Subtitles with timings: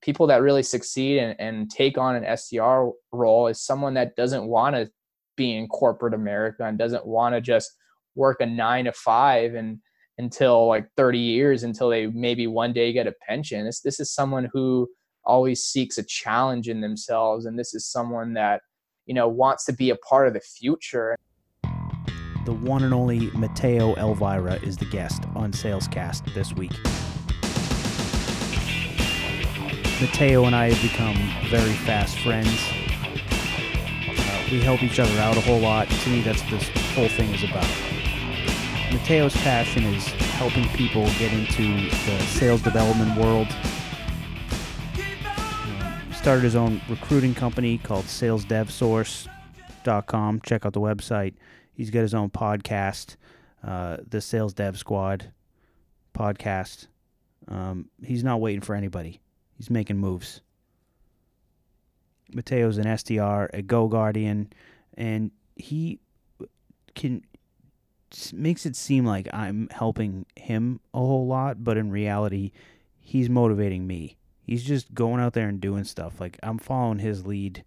[0.00, 4.44] people that really succeed and, and take on an SDR role is someone that doesn't
[4.44, 4.90] want to
[5.36, 7.76] be in corporate America and doesn't want to just
[8.14, 9.78] work a nine to five and
[10.18, 13.64] until like 30 years until they maybe one day get a pension.
[13.64, 14.88] This this is someone who
[15.24, 18.60] always seeks a challenge in themselves and this is someone that
[19.06, 21.16] you know wants to be a part of the future.
[22.44, 26.72] The one and only Mateo Elvira is the guest on Salescast this week.
[30.00, 31.14] Mateo and I have become
[31.50, 32.48] very fast friends.
[34.08, 35.90] Uh, we help each other out a whole lot.
[35.90, 37.66] To me, that's what this whole thing is about.
[38.90, 43.48] Mateo's passion is helping people get into the sales development world.
[45.26, 50.40] Um, started his own recruiting company called SalesDevSource.com.
[50.40, 51.34] Check out the website.
[51.74, 53.16] He's got his own podcast,
[53.62, 55.30] uh, the Sales Dev Squad
[56.14, 56.86] podcast.
[57.48, 59.20] Um, he's not waiting for anybody.
[59.60, 60.40] He's making moves.
[62.32, 64.46] Mateo's an SDR, a GoGuardian,
[64.96, 66.00] and he
[66.94, 67.22] can
[68.32, 72.52] makes it seem like I'm helping him a whole lot, but in reality,
[73.00, 74.16] he's motivating me.
[74.44, 76.22] He's just going out there and doing stuff.
[76.22, 77.62] Like I'm following his lead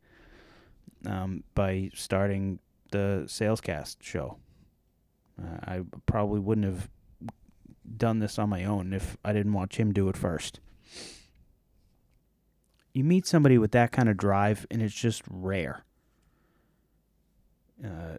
[1.05, 2.57] um, by starting
[2.89, 4.39] the Salescast show.
[5.39, 6.89] Uh, I probably wouldn't have
[7.97, 10.59] done this on my own if I didn't watch him do it first.
[12.93, 15.83] You meet somebody with that kind of drive, and it's just rare.
[17.83, 18.17] Uh,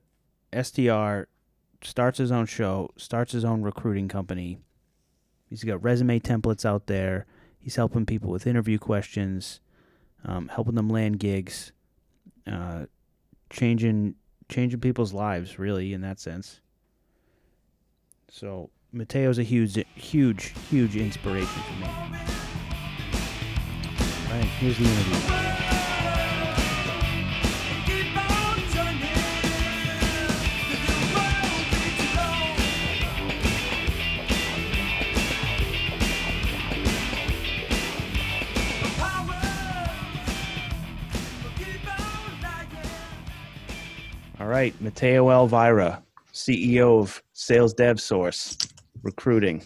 [0.52, 1.26] SDR
[1.82, 4.58] starts his own show, starts his own recruiting company.
[5.48, 7.26] He's got resume templates out there.
[7.58, 9.60] He's helping people with interview questions,
[10.24, 11.72] um, helping them land gigs,
[12.46, 12.86] uh,
[13.50, 14.16] changing
[14.48, 16.60] changing people's lives really in that sense.
[18.28, 22.43] So Mateo's a huge, huge, huge inspiration for me.
[24.34, 25.14] All right, here's the interview.
[44.40, 46.02] All right, Mateo Elvira,
[46.32, 48.58] CEO of Sales Dev Source
[49.04, 49.62] Recruiting.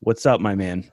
[0.00, 0.92] What's up, my man?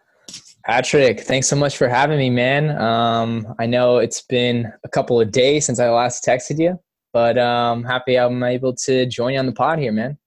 [0.66, 2.78] Patrick, thanks so much for having me, man.
[2.80, 6.80] Um, I know it's been a couple of days since I last texted you,
[7.14, 10.18] but um, happy I'm able to join you on the pod here, man.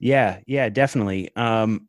[0.00, 1.30] Yeah, yeah, definitely.
[1.36, 1.88] Um,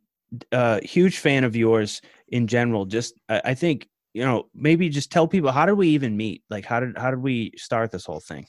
[0.51, 2.85] uh, huge fan of yours in general.
[2.85, 3.87] Just, I, I think
[4.17, 6.41] you know, maybe just tell people how did we even meet?
[6.49, 8.47] Like, how did how did we start this whole thing?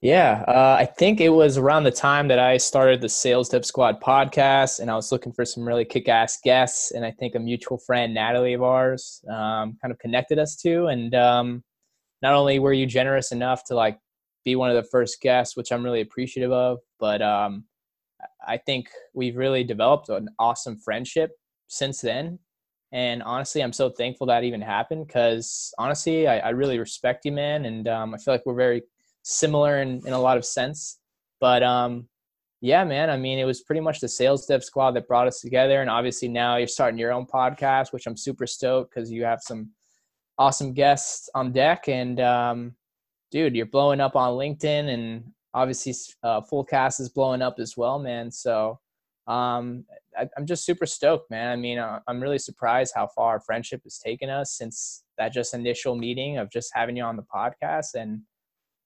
[0.00, 3.64] Yeah, uh, I think it was around the time that I started the Sales Dev
[3.64, 6.92] Squad podcast, and I was looking for some really kick-ass guests.
[6.92, 10.86] And I think a mutual friend, Natalie of ours, um, kind of connected us to.
[10.86, 11.64] And um,
[12.22, 13.98] not only were you generous enough to like
[14.44, 17.64] be one of the first guests, which I'm really appreciative of, but um,
[18.46, 21.32] I think we've really developed an awesome friendship
[21.66, 22.38] since then.
[22.92, 27.32] And honestly, I'm so thankful that even happened because honestly, I, I, really respect you,
[27.32, 28.82] man, and um, I feel like we're very
[29.28, 30.98] similar in, in a lot of sense.
[31.40, 32.08] But um,
[32.60, 35.40] yeah, man, I mean, it was pretty much the sales dev squad that brought us
[35.40, 35.80] together.
[35.80, 39.40] And obviously now you're starting your own podcast, which I'm super stoked because you have
[39.42, 39.70] some
[40.38, 41.88] awesome guests on deck.
[41.88, 42.74] And um,
[43.30, 45.24] dude, you're blowing up on LinkedIn and
[45.54, 48.30] obviously uh, Fullcast is blowing up as well, man.
[48.30, 48.80] So
[49.26, 49.84] um,
[50.18, 51.50] I, am just super stoked, man.
[51.50, 55.52] I mean, uh, I'm really surprised how far friendship has taken us since that just
[55.52, 57.94] initial meeting of just having you on the podcast.
[57.94, 58.22] And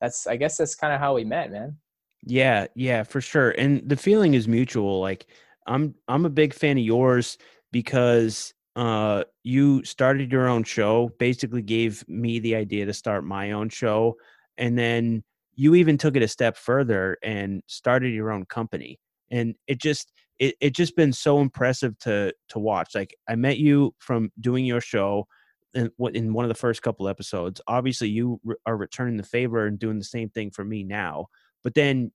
[0.02, 1.78] that's I guess that's kind of how we met, man.
[2.26, 3.50] Yeah, yeah, for sure.
[3.52, 5.00] And the feeling is mutual.
[5.00, 5.26] Like
[5.66, 7.38] I'm I'm a big fan of yours
[7.70, 13.52] because uh you started your own show, basically gave me the idea to start my
[13.52, 14.16] own show
[14.58, 15.22] and then
[15.54, 18.98] you even took it a step further and started your own company.
[19.30, 22.96] And it just it it just been so impressive to to watch.
[22.96, 25.28] Like I met you from doing your show
[25.74, 27.60] in, in one of the first couple episodes.
[27.66, 31.26] Obviously, you re- are returning the favor and doing the same thing for me now.
[31.62, 32.12] But then,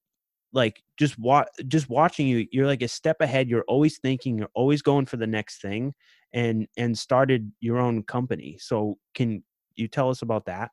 [0.53, 3.49] like just wa- just watching you, you're like a step ahead.
[3.49, 4.37] You're always thinking.
[4.37, 5.93] You're always going for the next thing,
[6.33, 8.57] and and started your own company.
[8.59, 9.43] So can
[9.75, 10.71] you tell us about that?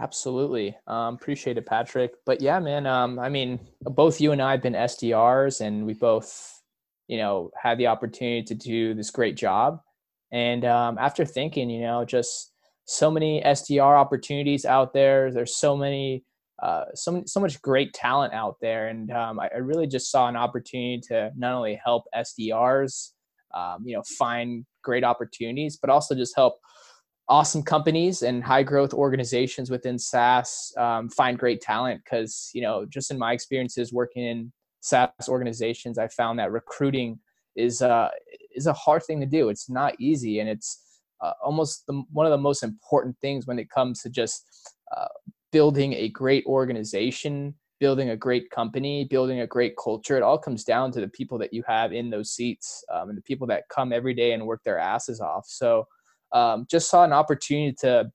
[0.00, 0.76] Absolutely.
[0.86, 2.12] Um, appreciate it, Patrick.
[2.24, 5.94] But yeah, man, um, I mean, both you and I have been SDRs and we
[5.94, 6.62] both,
[7.08, 9.80] you know, had the opportunity to do this great job.
[10.30, 12.52] And um, after thinking, you know, just
[12.88, 15.30] so many SDR opportunities out there.
[15.30, 16.24] There's so many,
[16.62, 20.26] uh, so so much great talent out there, and um, I, I, really just saw
[20.26, 23.10] an opportunity to not only help SDRs,
[23.54, 26.58] um, you know, find great opportunities, but also just help
[27.28, 32.86] awesome companies and high growth organizations within SaaS um, find great talent because you know
[32.86, 37.20] just in my experiences working in SaaS organizations, I found that recruiting
[37.54, 38.08] is uh,
[38.58, 39.48] is a hard thing to do.
[39.48, 43.58] It's not easy, and it's uh, almost the, one of the most important things when
[43.58, 44.44] it comes to just
[44.96, 45.08] uh,
[45.52, 50.16] building a great organization, building a great company, building a great culture.
[50.16, 53.16] It all comes down to the people that you have in those seats um, and
[53.16, 55.44] the people that come every day and work their asses off.
[55.46, 55.86] So
[56.32, 58.10] um, just saw an opportunity to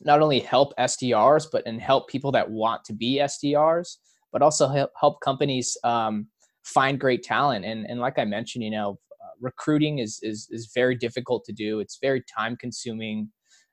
[0.00, 3.96] not only help SDRs, but and help people that want to be SDRs,
[4.32, 6.26] but also help, help companies um,
[6.64, 7.64] find great talent.
[7.64, 8.98] And, and like I mentioned, you know,
[9.40, 11.80] recruiting is, is, is very difficult to do.
[11.80, 13.30] It's very time consuming.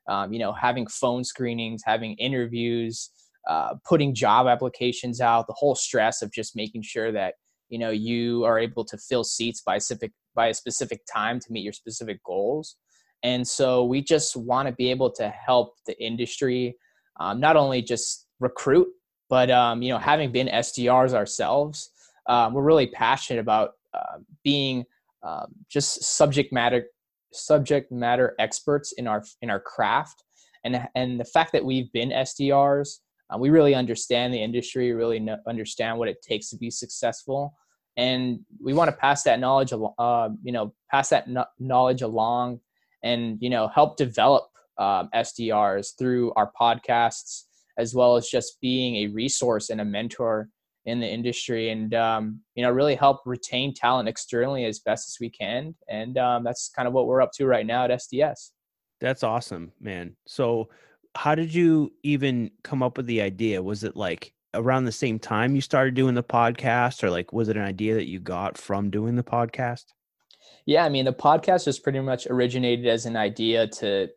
[0.08, 3.10] Um, you know, having phone screenings, having interviews,
[3.48, 7.34] uh, putting job applications out, the whole stress of just making sure that
[7.70, 11.46] you know you are able to fill seats by specific by a specific time to
[11.50, 12.76] meet your specific goals
[13.22, 16.76] and so we just want to be able to help the industry
[17.18, 18.88] um, not only just recruit,
[19.28, 21.90] but um, you know, having been SDRs ourselves,
[22.26, 24.84] um, we're really passionate about uh, being
[25.24, 26.86] um, just subject matter
[27.32, 30.22] subject matter experts in our in our craft,
[30.64, 32.98] and and the fact that we've been SDRs,
[33.30, 37.54] uh, we really understand the industry, really understand what it takes to be successful,
[37.96, 42.60] and we want to pass that knowledge, uh, you know, pass that no- knowledge along
[43.04, 44.44] and you know help develop
[44.78, 47.44] um, SDRs through our podcasts
[47.78, 50.48] as well as just being a resource and a mentor
[50.86, 55.16] in the industry and um, you know really help retain talent externally as best as
[55.20, 55.74] we can.
[55.88, 58.50] And um, that's kind of what we're up to right now at sds
[59.04, 60.16] that's awesome man.
[60.26, 60.68] So
[61.14, 63.62] how did you even come up with the idea?
[63.62, 67.48] Was it like around the same time you started doing the podcast or like was
[67.48, 69.84] it an idea that you got from doing the podcast?
[70.66, 74.08] Yeah, I mean, the podcast was pretty much originated as an idea to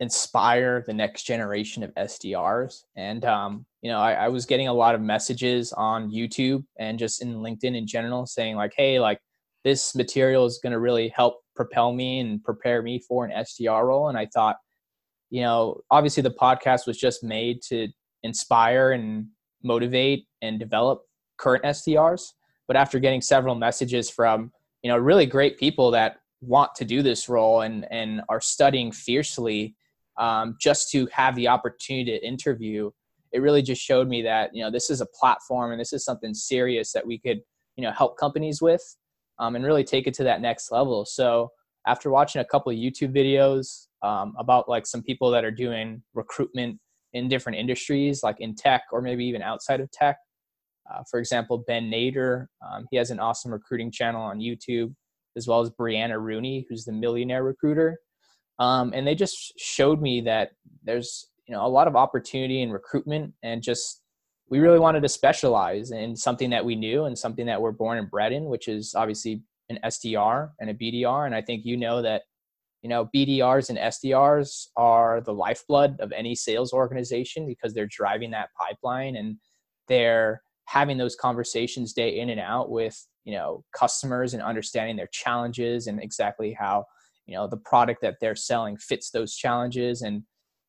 [0.00, 2.84] inspire the next generation of SDRs.
[2.96, 6.98] And, um, you know, I, I, was getting a lot of messages on YouTube and
[6.98, 9.20] just in LinkedIn in general saying, like, hey, like,
[9.62, 13.84] this material is going to really help propel me and prepare me for an SDR
[13.84, 14.08] role.
[14.08, 14.56] And I thought,
[15.28, 17.88] you know, obviously the podcast was just made to
[18.22, 19.26] inspire and
[19.62, 21.02] motivate and develop
[21.36, 22.32] current SDRs.
[22.66, 24.50] But after getting several messages from
[24.82, 28.92] you know really great people that want to do this role and and are studying
[28.92, 29.74] fiercely
[30.18, 32.90] um, just to have the opportunity to interview
[33.34, 36.04] it really just showed me that you know this is a platform and this is
[36.04, 37.40] something serious that we could
[37.76, 38.82] you know help companies with
[39.38, 41.50] um, and really take it to that next level so
[41.86, 46.02] after watching a couple of youtube videos um, about like some people that are doing
[46.14, 46.78] recruitment
[47.12, 50.16] in different industries like in tech or maybe even outside of tech
[50.92, 54.94] uh, for example, Ben Nader, um, he has an awesome recruiting channel on YouTube,
[55.36, 57.98] as well as Brianna Rooney, who's the millionaire recruiter.
[58.58, 60.50] Um, and they just showed me that
[60.84, 64.02] there's you know a lot of opportunity and recruitment, and just
[64.50, 67.98] we really wanted to specialize in something that we knew and something that we're born
[67.98, 71.26] and bred in, which is obviously an SDR and a BDR.
[71.26, 72.22] And I think you know that
[72.82, 78.30] you know BDRs and SDRs are the lifeblood of any sales organization because they're driving
[78.32, 79.36] that pipeline and
[79.88, 85.08] they're having those conversations day in and out with you know customers and understanding their
[85.12, 86.84] challenges and exactly how
[87.26, 90.22] you know the product that they're selling fits those challenges and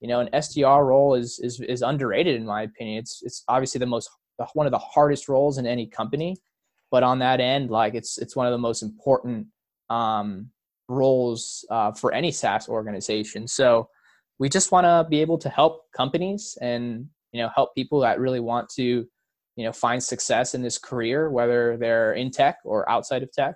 [0.05, 2.99] you know an SDR role is is is underrated in my opinion.
[2.99, 4.07] It's it's obviously the most
[4.53, 6.37] one of the hardest roles in any company
[6.91, 9.47] but on that end like it's it's one of the most important
[9.89, 10.51] um,
[10.87, 13.47] roles uh, for any SaaS organization.
[13.47, 13.89] So
[14.37, 18.19] we just want to be able to help companies and you know help people that
[18.19, 19.07] really want to
[19.55, 23.55] you know find success in this career whether they're in tech or outside of tech.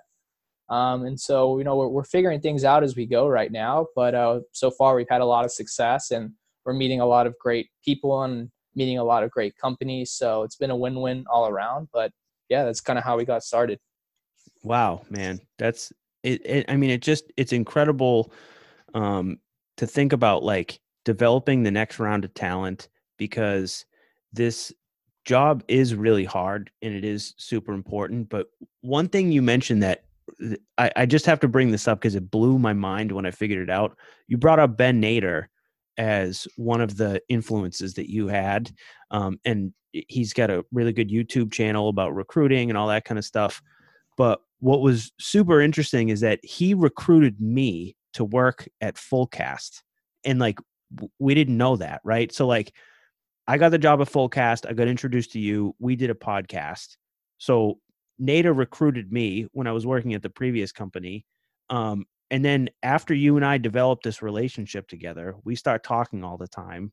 [0.68, 3.86] Um, and so you know we're, we're, figuring things out as we go right now
[3.96, 6.32] but uh, so far we've had a lot of success and
[6.64, 10.42] we're meeting a lot of great people and meeting a lot of great companies so
[10.42, 12.12] it's been a win-win all around but
[12.48, 13.78] yeah that's kind of how we got started
[14.62, 18.32] wow man that's it, it i mean it just it's incredible
[18.94, 19.38] um
[19.76, 23.84] to think about like developing the next round of talent because
[24.32, 24.72] this
[25.24, 28.28] job is really hard and it is super important.
[28.28, 28.48] But
[28.80, 30.04] one thing you mentioned that
[30.78, 33.30] I, I just have to bring this up because it blew my mind when I
[33.30, 33.96] figured it out.
[34.28, 35.46] You brought up Ben Nader
[35.96, 38.72] as one of the influences that you had.
[39.10, 43.18] Um, and he's got a really good YouTube channel about recruiting and all that kind
[43.18, 43.60] of stuff.
[44.16, 49.82] But what was super interesting is that he recruited me to work at Fullcast.
[50.24, 50.58] And like,
[51.18, 52.32] we didn't know that, right?
[52.32, 52.72] So, like,
[53.46, 54.68] I got the job at Fullcast.
[54.68, 55.74] I got introduced to you.
[55.78, 56.96] We did a podcast.
[57.38, 57.78] So
[58.20, 61.24] Nader recruited me when I was working at the previous company.
[61.68, 66.36] Um, and then after you and I develop this relationship together, we start talking all
[66.36, 66.92] the time.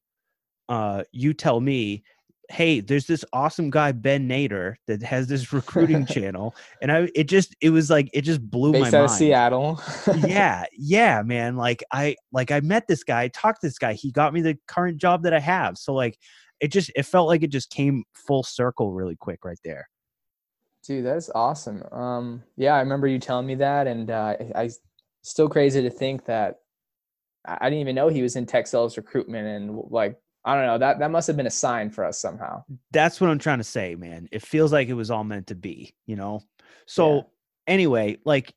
[0.67, 2.03] Uh, you tell me,
[2.49, 7.25] hey, there's this awesome guy Ben Nader that has this recruiting channel, and I it
[7.25, 9.05] just it was like it just blew Based my out mind.
[9.05, 9.81] of Seattle.
[10.27, 11.55] yeah, yeah, man.
[11.55, 13.93] Like I like I met this guy, I talked to this guy.
[13.93, 15.77] He got me the current job that I have.
[15.77, 16.17] So like
[16.59, 19.87] it just it felt like it just came full circle really quick right there.
[20.83, 21.83] Dude, that's awesome.
[21.91, 24.69] Um, yeah, I remember you telling me that, and uh, I, I
[25.29, 26.59] still crazy to think that
[27.45, 30.77] I didn't even know he was in tech sales recruitment, and like I don't know
[30.77, 32.63] that that must have been a sign for us somehow.
[32.91, 34.27] That's what I'm trying to say, man.
[34.31, 36.41] It feels like it was all meant to be, you know.
[36.85, 37.21] So Yeah.
[37.67, 38.53] anyway, like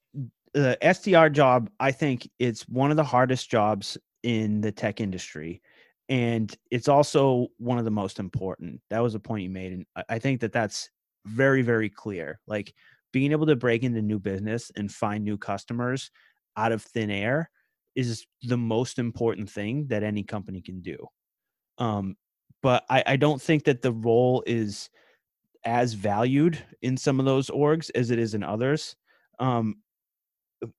[0.54, 5.62] the SDR job, I think it's one of the hardest jobs in the tech industry,
[6.08, 8.80] and it's also one of the most important.
[8.90, 10.90] That was a point you made, and I think that that's
[11.26, 12.40] very, very clear.
[12.46, 12.74] Like
[13.12, 16.10] being able to break into new business and find new customers
[16.60, 17.50] out of thin air
[17.94, 21.06] is the most important thing that any company can do.
[21.78, 22.16] Um,
[22.62, 24.90] but I, I don't think that the role is
[25.64, 28.96] as valued in some of those orgs as it is in others.
[29.38, 29.76] Um,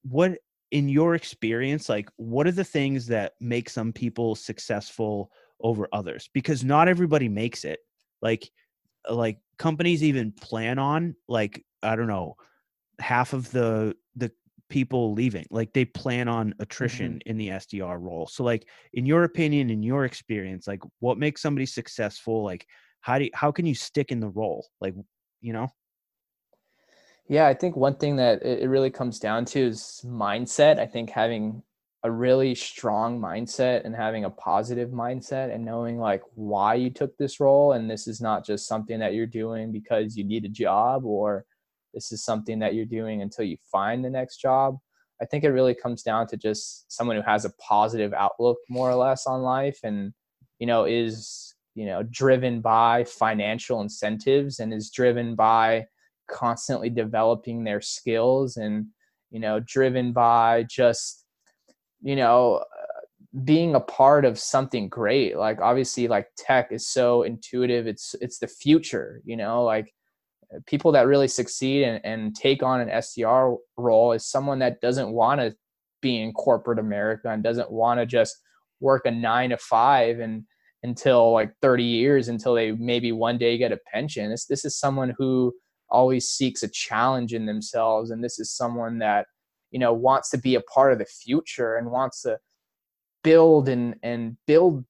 [0.03, 0.37] what
[0.71, 6.29] in your experience, like what are the things that make some people successful over others?
[6.33, 7.79] Because not everybody makes it.
[8.21, 8.49] Like
[9.09, 12.35] like companies even plan on like I don't know
[12.99, 13.95] half of the the
[14.71, 16.61] people leaving like they plan on mm-hmm.
[16.63, 18.25] attrition in the SDR role.
[18.25, 22.65] So like in your opinion in your experience like what makes somebody successful like
[23.01, 24.95] how do you, how can you stick in the role like
[25.41, 25.67] you know
[27.27, 30.79] Yeah, I think one thing that it really comes down to is mindset.
[30.79, 31.61] I think having
[32.03, 37.15] a really strong mindset and having a positive mindset and knowing like why you took
[37.17, 40.49] this role and this is not just something that you're doing because you need a
[40.49, 41.45] job or
[41.93, 44.77] this is something that you're doing until you find the next job.
[45.21, 48.89] I think it really comes down to just someone who has a positive outlook more
[48.89, 50.13] or less on life and
[50.59, 55.85] you know is you know driven by financial incentives and is driven by
[56.29, 58.87] constantly developing their skills and
[59.29, 61.25] you know driven by just
[62.01, 67.23] you know uh, being a part of something great like obviously like tech is so
[67.23, 69.93] intuitive it's it's the future you know like
[70.65, 75.11] people that really succeed and, and take on an SDR role is someone that doesn't
[75.11, 75.55] want to
[76.01, 78.37] be in corporate America and doesn't want to just
[78.79, 80.43] work a nine to five and
[80.83, 84.29] until like 30 years until they maybe one day get a pension.
[84.29, 85.53] This this is someone who
[85.89, 89.27] always seeks a challenge in themselves and this is someone that
[89.71, 92.37] you know wants to be a part of the future and wants to
[93.23, 94.85] build and and build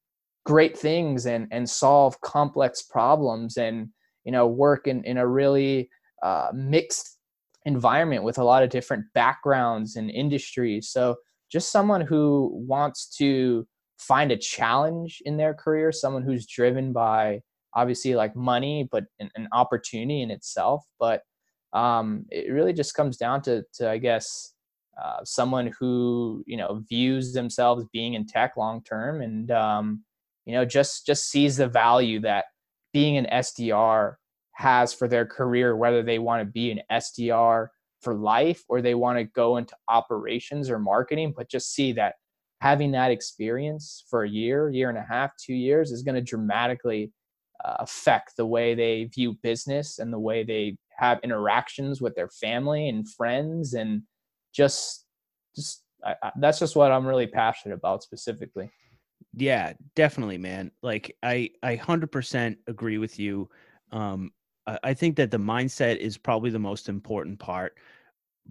[0.46, 3.90] great things and and solve complex problems and
[4.24, 5.90] you know work in in a really
[6.24, 7.18] uh, mixed
[7.66, 10.90] environment with a lot of different backgrounds and industries.
[10.90, 11.16] So
[11.52, 13.68] just someone who wants to
[14.00, 17.40] find a challenge in their career someone who's driven by
[17.76, 20.84] obviously like money but an, an opportunity in itself.
[21.00, 21.22] But
[21.74, 24.54] um, it really just comes down to to i guess
[25.02, 30.04] uh, someone who you know views themselves being in tech long term and um,
[30.46, 32.46] you know just just sees the value that
[32.94, 34.16] being an sdr
[34.54, 37.68] has for their career whether they want to be an sdr
[38.02, 42.16] for life or they want to go into operations or marketing but just see that
[42.62, 46.22] having that experience for a year year and a half two years is going to
[46.22, 47.12] dramatically
[47.64, 52.30] uh, affect the way they view business and the way they have interactions with their
[52.30, 54.02] family and friends and
[54.54, 55.06] just
[55.56, 58.72] just I, I, that's just what i'm really passionate about specifically
[59.34, 60.72] Yeah, definitely, man.
[60.82, 63.50] Like I, I hundred percent agree with you.
[63.92, 64.32] Um,
[64.68, 67.78] I, I think that the mindset is probably the most important part.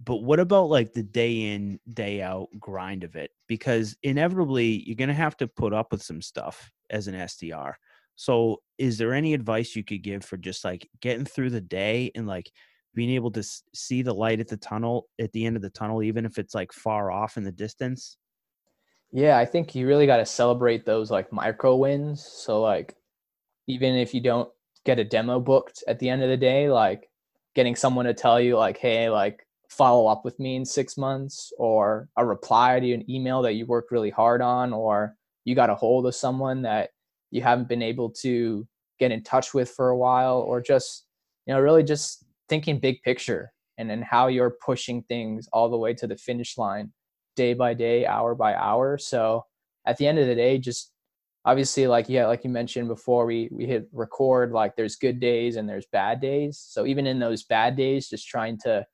[0.03, 3.31] But what about like the day in, day out grind of it?
[3.47, 7.77] Because inevitably you're gonna have to put up with some stuff as an SDR.
[8.15, 12.11] So, is there any advice you could give for just like getting through the day
[12.15, 12.51] and like
[12.95, 13.43] being able to
[13.75, 16.55] see the light at the tunnel at the end of the tunnel, even if it's
[16.55, 18.17] like far off in the distance?
[19.11, 22.23] Yeah i think you really got to celebrate those like micro wins.
[22.25, 22.95] So like
[23.67, 24.49] even if you don't
[24.85, 27.09] get a demo booked at the end of the day like
[27.55, 31.53] getting someone to tell you like hey like follow up with me in six months
[31.57, 35.15] or a reply to an email that you worked really hard on or
[35.45, 36.89] you got a hold of someone that
[37.29, 38.67] you haven't been able to
[38.99, 41.05] get in touch with for a while or just
[41.45, 45.77] you know really just thinking big picture and then how you're pushing things all the
[45.77, 46.91] way to the finish line
[47.41, 48.97] day by day hour by hour.
[48.97, 49.45] So
[49.85, 50.91] at the end of the day just
[51.43, 55.55] obviously like yeah like you mentioned before we we hit record like there's good days
[55.55, 56.63] and there's bad days.
[56.73, 58.85] So even in those bad days just trying to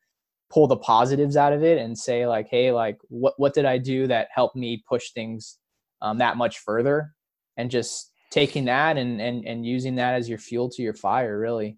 [0.49, 3.77] pull the positives out of it and say like hey like what what did i
[3.77, 5.57] do that helped me push things
[6.01, 7.13] um, that much further?
[7.57, 11.39] And just taking that and and and using that as your fuel to your fire
[11.39, 11.77] really.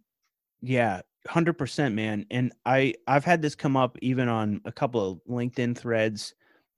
[0.62, 2.26] Yeah 100% man.
[2.32, 6.34] And i i've had this come up even on a couple of linkedin threads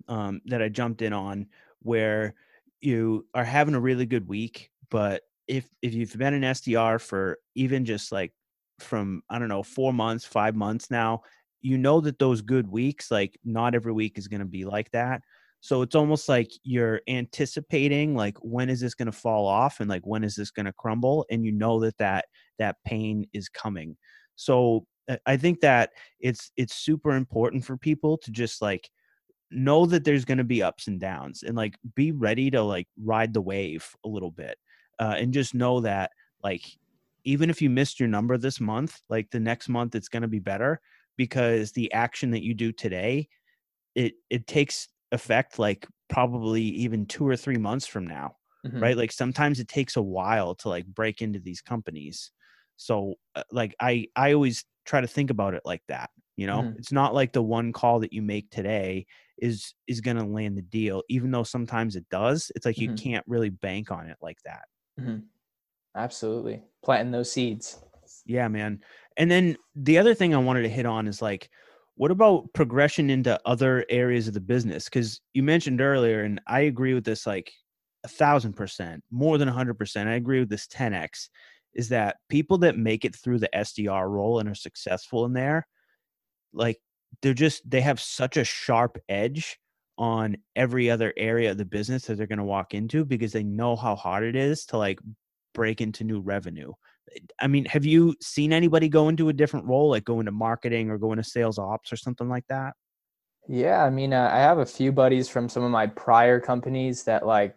[0.07, 1.45] um, that i jumped in on
[1.81, 2.33] where
[2.81, 7.37] you are having a really good week but if if you've been an sdr for
[7.55, 8.33] even just like
[8.79, 11.21] from i don't know four months five months now
[11.61, 14.89] you know that those good weeks like not every week is going to be like
[14.91, 15.21] that
[15.63, 19.87] so it's almost like you're anticipating like when is this going to fall off and
[19.87, 22.25] like when is this going to crumble and you know that that
[22.57, 23.95] that pain is coming.
[24.35, 24.85] So
[25.25, 28.89] I think that it's it's super important for people to just like
[29.51, 32.87] know that there's going to be ups and downs and like be ready to like
[33.03, 34.57] ride the wave a little bit
[34.99, 36.11] uh, and just know that
[36.43, 36.63] like
[37.23, 40.27] even if you missed your number this month like the next month it's going to
[40.27, 40.79] be better
[41.17, 43.27] because the action that you do today
[43.95, 48.79] it it takes effect like probably even two or three months from now mm-hmm.
[48.79, 48.97] right?
[48.97, 52.31] Like sometimes it takes a while to like break into these companies.
[52.77, 56.61] So uh, like i i always try to think about it like that you know
[56.61, 56.77] mm-hmm.
[56.77, 59.05] it's not like the one call that you make today
[59.37, 62.91] is is going to land the deal even though sometimes it does it's like mm-hmm.
[62.91, 64.63] you can't really bank on it like that
[64.99, 65.17] mm-hmm.
[65.95, 67.79] absolutely planting those seeds
[68.25, 68.79] yeah man
[69.17, 71.49] and then the other thing i wanted to hit on is like
[71.95, 74.85] what about progression into other areas of the business?
[74.85, 77.51] Because you mentioned earlier, and I agree with this like
[78.03, 80.09] a thousand percent, more than a hundred percent.
[80.09, 81.29] I agree with this 10x
[81.73, 85.67] is that people that make it through the SDR role and are successful in there,
[86.53, 86.79] like
[87.21, 89.59] they're just they have such a sharp edge
[89.97, 93.43] on every other area of the business that they're going to walk into because they
[93.43, 94.99] know how hard it is to like
[95.53, 96.71] break into new revenue.
[97.39, 100.89] I mean, have you seen anybody go into a different role, like go into marketing
[100.89, 102.73] or go into sales ops or something like that?
[103.47, 107.03] Yeah, I mean, uh, I have a few buddies from some of my prior companies
[107.03, 107.55] that like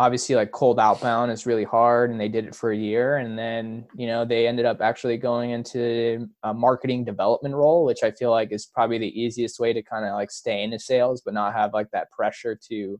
[0.00, 3.38] obviously like cold outbound is really hard and they did it for a year and
[3.38, 8.10] then you know they ended up actually going into a marketing development role which i
[8.10, 11.34] feel like is probably the easiest way to kind of like stay into sales but
[11.34, 12.98] not have like that pressure to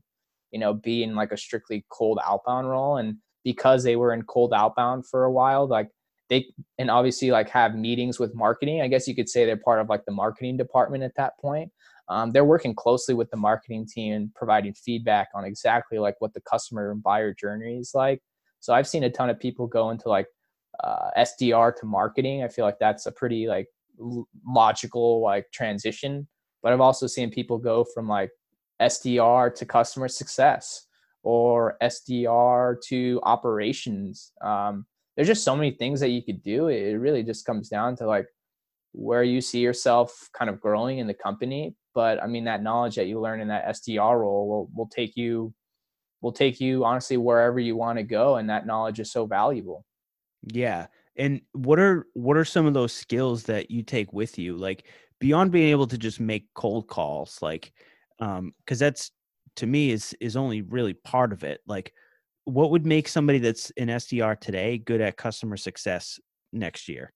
[0.51, 2.97] you know be in like a strictly cold outbound role.
[2.97, 5.89] And because they were in cold outbound for a while like
[6.29, 6.45] they
[6.77, 9.89] and obviously like have meetings with marketing i guess you could say they're part of
[9.89, 11.71] like the marketing department at that point
[12.11, 16.41] um, they're working closely with the marketing team providing feedback on exactly like what the
[16.41, 18.21] customer and buyer journey is like
[18.59, 20.27] so i've seen a ton of people go into like
[20.83, 23.67] uh, sdr to marketing i feel like that's a pretty like
[24.47, 26.27] logical like transition
[26.63, 28.31] but i've also seen people go from like
[28.81, 30.87] sdr to customer success
[31.23, 34.31] or SDR to operations.
[34.41, 36.67] Um, there's just so many things that you could do.
[36.67, 38.27] It really just comes down to like
[38.93, 41.75] where you see yourself kind of growing in the company.
[41.93, 45.15] But I mean, that knowledge that you learn in that SDR role will, will take
[45.17, 45.53] you,
[46.21, 48.37] will take you honestly wherever you want to go.
[48.37, 49.85] And that knowledge is so valuable.
[50.43, 50.87] Yeah.
[51.17, 54.55] And what are, what are some of those skills that you take with you?
[54.55, 54.85] Like
[55.19, 57.73] beyond being able to just make cold calls, like,
[58.19, 59.11] um, cause that's
[59.57, 61.61] to me is is only really part of it.
[61.67, 61.93] Like,
[62.45, 66.19] what would make somebody that's an SDR today good at customer success
[66.51, 67.13] next year?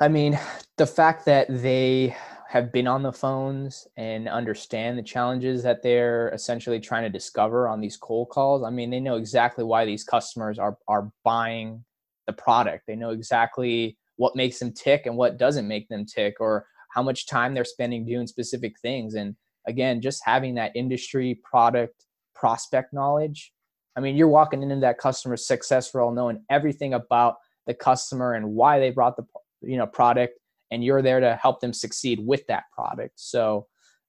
[0.00, 0.38] I mean,
[0.78, 2.16] the fact that they
[2.52, 7.66] have been on the phones and understand the challenges that they're essentially trying to discover
[7.66, 8.62] on these cold calls.
[8.62, 11.82] I mean, they know exactly why these customers are are buying
[12.26, 12.84] the product.
[12.86, 17.02] They know exactly what makes them tick and what doesn't make them tick or how
[17.02, 19.34] much time they're spending doing specific things and
[19.66, 23.54] again, just having that industry product prospect knowledge.
[23.96, 27.36] I mean, you're walking into that customer success role knowing everything about
[27.66, 29.24] the customer and why they brought the
[29.62, 30.34] you know product,
[30.72, 33.12] and you're there to help them succeed with that product.
[33.16, 33.66] So,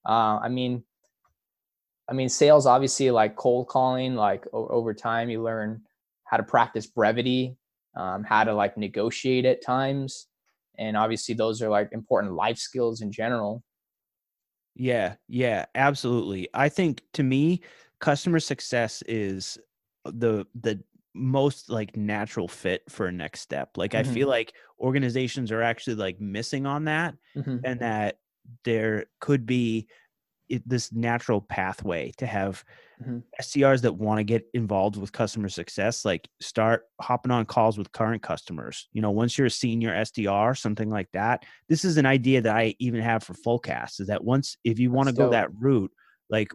[0.08, 0.84] uh, I mean,
[2.10, 4.16] I mean, sales obviously like cold calling.
[4.16, 5.82] Like o- over time, you learn
[6.24, 7.58] how to practice brevity,
[7.96, 10.28] um, how to like negotiate at times,
[10.80, 13.62] and obviously those are like important life skills in general.
[14.76, 16.50] Yeah, yeah, absolutely.
[16.54, 17.62] I think to me,
[18.00, 19.58] customer success is
[20.06, 20.82] the the
[21.14, 23.72] most like natural fit for a next step.
[23.78, 24.10] Like mm-hmm.
[24.10, 27.58] I feel like organizations are actually like missing on that mm-hmm.
[27.64, 28.18] and that
[28.64, 29.88] there could be
[30.50, 32.64] it, this natural pathway to have
[33.02, 33.20] mm-hmm.
[33.42, 37.92] SDRs that want to get involved with customer success, like start hopping on calls with
[37.92, 38.90] current customers.
[38.92, 41.44] You know, once you're a senior SDR, something like that.
[41.70, 44.92] This is an idea that I even have for Fullcast is that once, if you
[44.92, 45.92] want to go that route,
[46.30, 46.52] like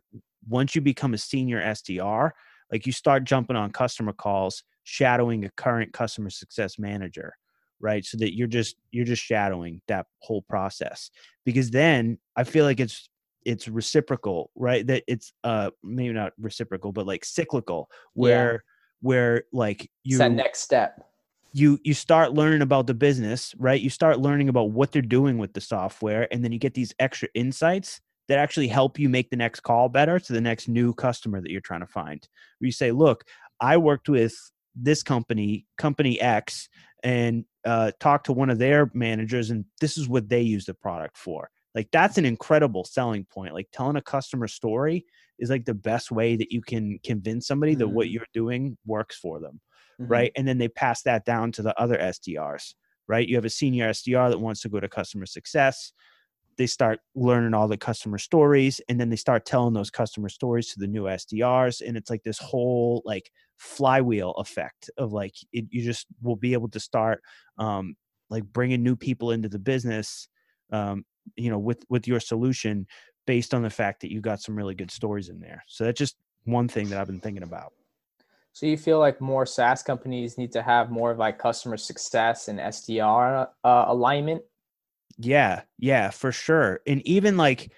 [0.49, 2.33] once you become a senior SDR,
[2.71, 7.35] like you start jumping on customer calls, shadowing a current customer success manager
[7.81, 8.05] right?
[8.05, 11.11] So that you're just you're just shadowing that whole process.
[11.45, 13.09] Because then i feel like it's
[13.45, 14.87] it's reciprocal right?
[14.87, 18.59] That it's uh maybe not reciprocal but like cyclical where yeah.
[19.01, 21.07] where like you it's that next step.
[21.53, 23.81] you you start learning about the business right?
[23.81, 26.95] You start learning about what they're doing with the software and then you get these
[26.99, 30.93] extra insights that actually help you make the next call better to the next new
[30.95, 33.25] customer that you're trying to find where you say look
[33.61, 34.35] i worked with
[34.75, 36.69] this company company x
[37.05, 40.75] and uh, talked to one of their managers and this is what they use the
[40.75, 45.05] product for like that's an incredible selling point like telling a customer story
[45.39, 47.81] is like the best way that you can convince somebody mm-hmm.
[47.81, 48.15] that what mm-hmm.
[48.15, 49.61] you're doing works for them
[50.01, 50.11] mm-hmm.
[50.11, 52.75] right and then they pass that down to the other sdrs
[53.07, 55.93] right you have a senior sdr that wants to go to customer success
[56.59, 60.73] they start learning all the customer stories and then they start telling those customer stories
[60.73, 65.65] to the new sdrs and it's like this whole like flywheel effect of like it,
[65.71, 67.23] you just will be able to start
[67.59, 67.97] um
[68.29, 70.29] like bringing new people into the business
[70.73, 71.05] um
[71.37, 72.87] you know with with your solution
[73.27, 75.99] based on the fact that you got some really good stories in there so that's
[75.99, 77.73] just one thing that i've been thinking about
[78.59, 82.49] so you feel like more SaaS companies need to have more of like customer success
[82.49, 84.43] and SDR uh, alignment?
[85.19, 86.81] Yeah, yeah, for sure.
[86.87, 87.73] And even like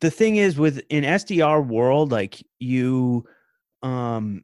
[0.00, 3.24] the thing is with in SDR world, like you
[3.82, 4.42] um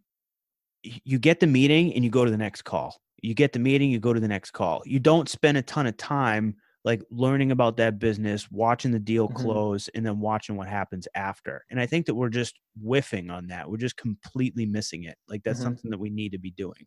[0.82, 3.00] you get the meeting and you go to the next call.
[3.22, 4.82] You get the meeting, you go to the next call.
[4.84, 9.26] You don't spend a ton of time like learning about that business, watching the deal
[9.26, 9.42] mm-hmm.
[9.42, 11.64] close, and then watching what happens after.
[11.70, 13.70] And I think that we're just whiffing on that.
[13.70, 15.16] We're just completely missing it.
[15.26, 15.68] Like that's mm-hmm.
[15.68, 16.86] something that we need to be doing.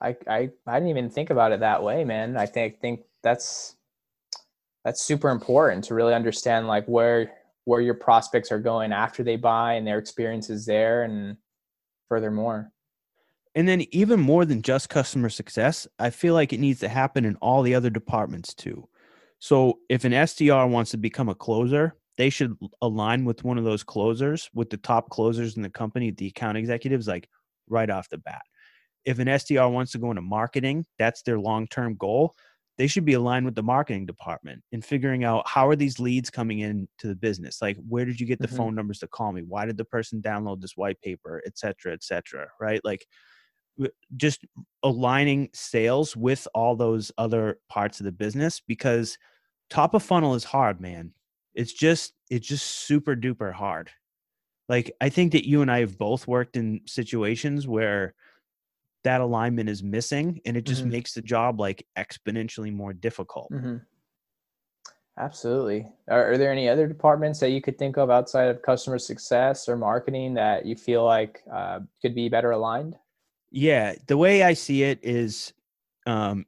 [0.00, 2.38] I, I I didn't even think about it that way, man.
[2.38, 3.76] I think think that's
[4.84, 7.32] that's super important to really understand like where
[7.64, 11.36] where your prospects are going after they buy and their experiences there and
[12.08, 12.72] furthermore.
[13.54, 17.24] And then even more than just customer success i feel like it needs to happen
[17.24, 18.88] in all the other departments too.
[19.38, 23.64] So if an sdr wants to become a closer they should align with one of
[23.64, 27.28] those closers with the top closers in the company the account executives like
[27.68, 28.42] right off the bat.
[29.04, 32.34] If an sdr wants to go into marketing that's their long-term goal
[32.80, 36.30] they should be aligned with the marketing department in figuring out how are these leads
[36.30, 37.60] coming in to the business?
[37.60, 38.56] Like where did you get the mm-hmm.
[38.56, 39.42] phone numbers to call me?
[39.42, 41.42] Why did the person download this white paper?
[41.44, 42.80] et cetera et cetera right?
[42.82, 43.06] Like
[44.16, 44.46] just
[44.82, 49.18] aligning sales with all those other parts of the business because
[49.68, 51.12] top of funnel is hard man.
[51.52, 53.90] It's just it's just super duper hard.
[54.70, 58.14] Like i think that you and i have both worked in situations where
[59.04, 60.92] that alignment is missing and it just mm-hmm.
[60.92, 63.76] makes the job like exponentially more difficult mm-hmm.
[65.18, 68.98] absolutely are, are, there any other departments that you could think of outside of customer
[68.98, 72.96] success or marketing that you feel like uh, could be better aligned
[73.50, 75.52] yeah, the way I see it is
[76.06, 76.46] um,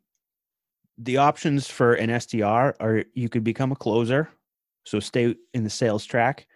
[0.98, 4.28] the options for an SDR are you could become a closer,
[4.84, 6.46] so stay in the sales track.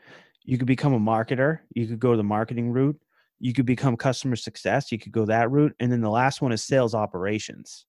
[0.44, 2.98] You could become a marketer, you could go the marketing route.
[3.38, 5.74] You could become customer success, you could go that route.
[5.80, 6.66] And then the last one is mm.
[6.66, 7.86] sales operations.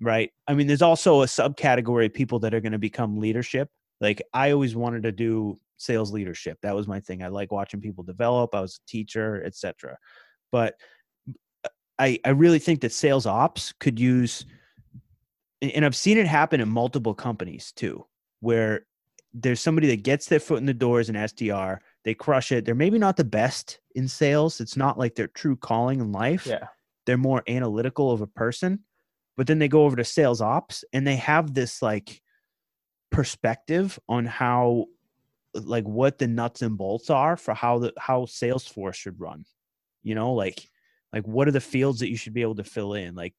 [0.00, 0.30] Right?
[0.46, 3.70] I mean, there's also a subcategory of people that are going to become leadership.
[4.00, 6.58] Like I always wanted to do sales leadership.
[6.62, 7.22] That was my thing.
[7.22, 8.54] I like watching people develop.
[8.54, 9.96] I was a teacher, etc.
[10.52, 10.74] But
[11.64, 11.68] uh,
[11.98, 14.44] I, I really think that sales ops could use
[15.62, 18.06] and I've seen it happen in multiple companies too,
[18.40, 18.86] where
[19.32, 22.64] there's somebody that gets their foot in the door as an SDR, they crush it.
[22.64, 24.60] They're maybe not the best in sales.
[24.60, 26.46] It's not like their true calling in life.
[26.46, 26.68] Yeah.
[27.04, 28.84] They're more analytical of a person,
[29.36, 32.22] but then they go over to sales ops and they have this like
[33.10, 34.86] perspective on how
[35.52, 39.44] like what the nuts and bolts are for how the how Salesforce should run.
[40.04, 40.64] You know, like
[41.12, 43.34] like what are the fields that you should be able to fill in like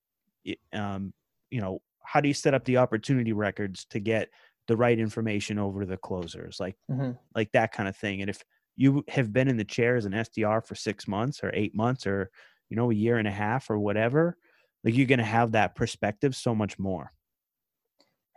[0.74, 1.14] um
[1.52, 4.30] you know how do you set up the opportunity records to get
[4.68, 7.12] the right information over to the closers like mm-hmm.
[7.36, 8.44] like that kind of thing and if
[8.78, 12.08] you have been in the chair as an SDR for 6 months or 8 months
[12.08, 12.30] or
[12.70, 14.38] you know a year and a half or whatever
[14.84, 17.12] like you're going to have that perspective so much more.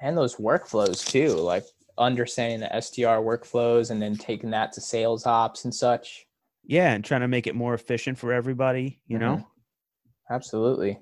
[0.00, 1.64] And those workflows too like
[1.98, 6.26] understanding the SDR workflows and then taking that to sales ops and such.
[6.64, 9.26] Yeah and trying to make it more efficient for everybody you mm-hmm.
[9.26, 9.46] know
[10.30, 10.98] absolutely.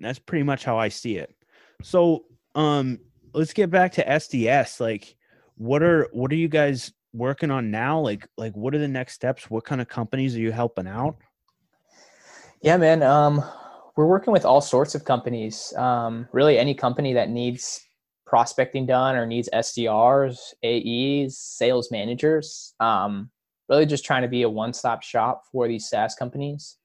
[0.00, 1.34] That's pretty much how i see it.
[1.82, 2.98] So um
[3.34, 5.14] let's get back to sds like
[5.56, 9.14] what are what are you guys working on now like like what are the next
[9.14, 11.16] steps what kind of companies are you helping out
[12.62, 13.42] yeah man um
[13.96, 17.80] we're working with all sorts of companies um really any company that needs
[18.26, 23.30] prospecting done or needs sdrs aes sales managers um
[23.68, 26.76] really just trying to be a one-stop shop for these SaaS companies.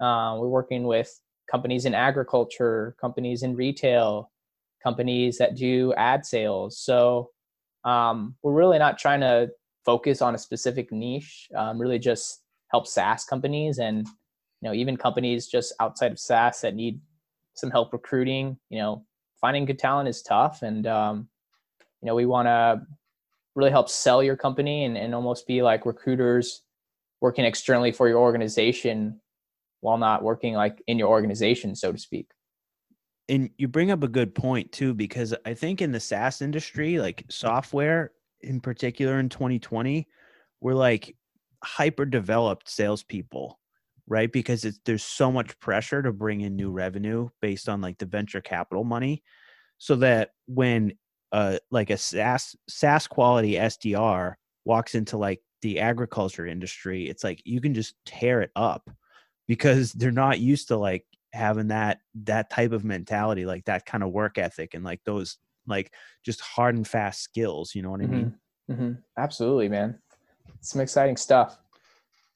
[0.00, 4.30] Uh, we're working with companies in agriculture, companies in retail,
[4.82, 6.78] companies that do ad sales.
[6.78, 7.30] So
[7.84, 9.50] um, we're really not trying to
[9.84, 11.48] focus on a specific niche.
[11.56, 14.06] Um, really, just help SaaS companies and
[14.60, 17.00] you know even companies just outside of SaaS that need
[17.54, 18.56] some help recruiting.
[18.68, 19.06] You know,
[19.40, 21.28] finding good talent is tough, and um,
[22.02, 22.82] you know we want to
[23.54, 26.62] really help sell your company and, and almost be like recruiters
[27.20, 29.20] working externally for your organization
[29.80, 32.30] while not working like in your organization, so to speak.
[33.28, 36.98] And you bring up a good point too, because I think in the SaaS industry,
[36.98, 40.06] like software in particular in 2020,
[40.60, 41.16] we're like
[41.62, 43.58] hyper developed salespeople,
[44.06, 44.30] right?
[44.30, 48.06] Because it's, there's so much pressure to bring in new revenue based on like the
[48.06, 49.22] venture capital money.
[49.78, 50.92] So that when
[51.32, 57.40] uh like a SaaS SaaS quality SDR walks into like the agriculture industry, it's like
[57.44, 58.90] you can just tear it up
[59.48, 64.02] because they're not used to like having that that type of mentality, like that kind
[64.02, 65.92] of work ethic and like those like
[66.24, 67.74] just hard and fast skills.
[67.74, 68.36] You know what I mean?
[68.70, 68.72] Mm-hmm.
[68.72, 68.92] Mm-hmm.
[69.18, 69.98] Absolutely, man.
[70.60, 71.58] Some exciting stuff.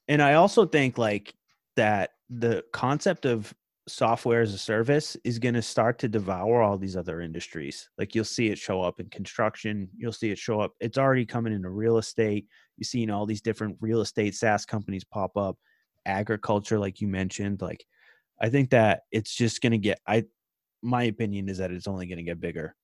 [0.07, 1.33] And I also think like
[1.75, 3.53] that the concept of
[3.87, 7.89] software as a service is going to start to devour all these other industries.
[7.97, 10.73] Like you'll see it show up in construction, you'll see it show up.
[10.79, 12.47] It's already coming into real estate.
[12.77, 15.57] You're seeing all these different real estate SaaS companies pop up,
[16.05, 17.61] agriculture, like you mentioned.
[17.61, 17.85] Like
[18.41, 19.99] I think that it's just going to get.
[20.07, 20.25] I,
[20.81, 22.75] my opinion is that it's only going to get bigger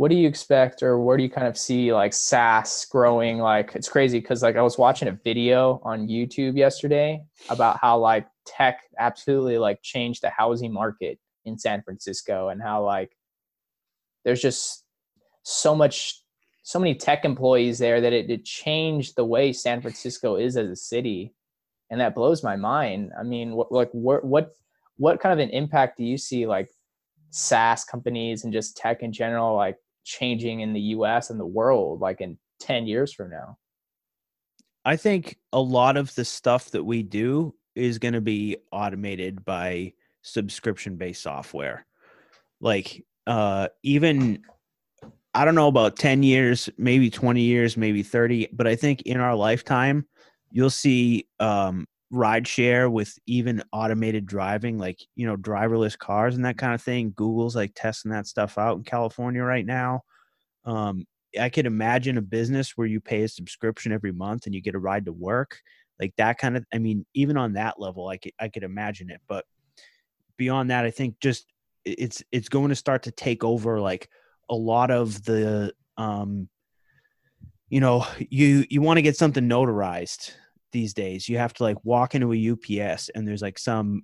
[0.00, 3.36] what do you expect or where do you kind of see like SaaS growing?
[3.36, 7.98] Like it's crazy because like I was watching a video on YouTube yesterday about how
[7.98, 13.14] like tech absolutely like changed the housing market in San Francisco and how like
[14.24, 14.86] there's just
[15.42, 16.22] so much
[16.62, 20.70] so many tech employees there that it, it changed the way San Francisco is as
[20.70, 21.34] a city.
[21.90, 23.12] And that blows my mind.
[23.20, 24.52] I mean, what like what what
[24.96, 26.70] what kind of an impact do you see like
[27.28, 32.00] SaaS companies and just tech in general like changing in the US and the world
[32.00, 33.58] like in 10 years from now?
[34.84, 39.44] I think a lot of the stuff that we do is going to be automated
[39.44, 41.86] by subscription based software.
[42.60, 44.42] Like uh even
[45.32, 49.20] I don't know about 10 years, maybe 20 years, maybe 30, but I think in
[49.20, 50.06] our lifetime
[50.50, 56.44] you'll see um ride share with even automated driving, like you know, driverless cars and
[56.44, 57.12] that kind of thing.
[57.16, 60.02] Google's like testing that stuff out in California right now.
[60.64, 61.06] Um,
[61.40, 64.74] I could imagine a business where you pay a subscription every month and you get
[64.74, 65.60] a ride to work,
[66.00, 66.64] like that kind of.
[66.74, 69.20] I mean, even on that level, I could I could imagine it.
[69.28, 69.44] But
[70.36, 71.46] beyond that, I think just
[71.84, 74.08] it's it's going to start to take over like
[74.48, 76.48] a lot of the um
[77.68, 80.32] you know you you want to get something notarized
[80.72, 81.28] these days.
[81.28, 84.02] You have to like walk into a UPS and there's like some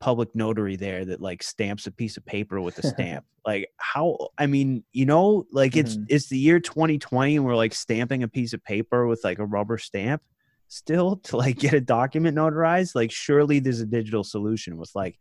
[0.00, 3.24] public notary there that like stamps a piece of paper with a stamp.
[3.46, 6.04] like how I mean, you know, like it's mm-hmm.
[6.08, 9.46] it's the year 2020 and we're like stamping a piece of paper with like a
[9.46, 10.22] rubber stamp
[10.68, 12.94] still to like get a document notarized.
[12.94, 15.18] Like surely there's a digital solution with like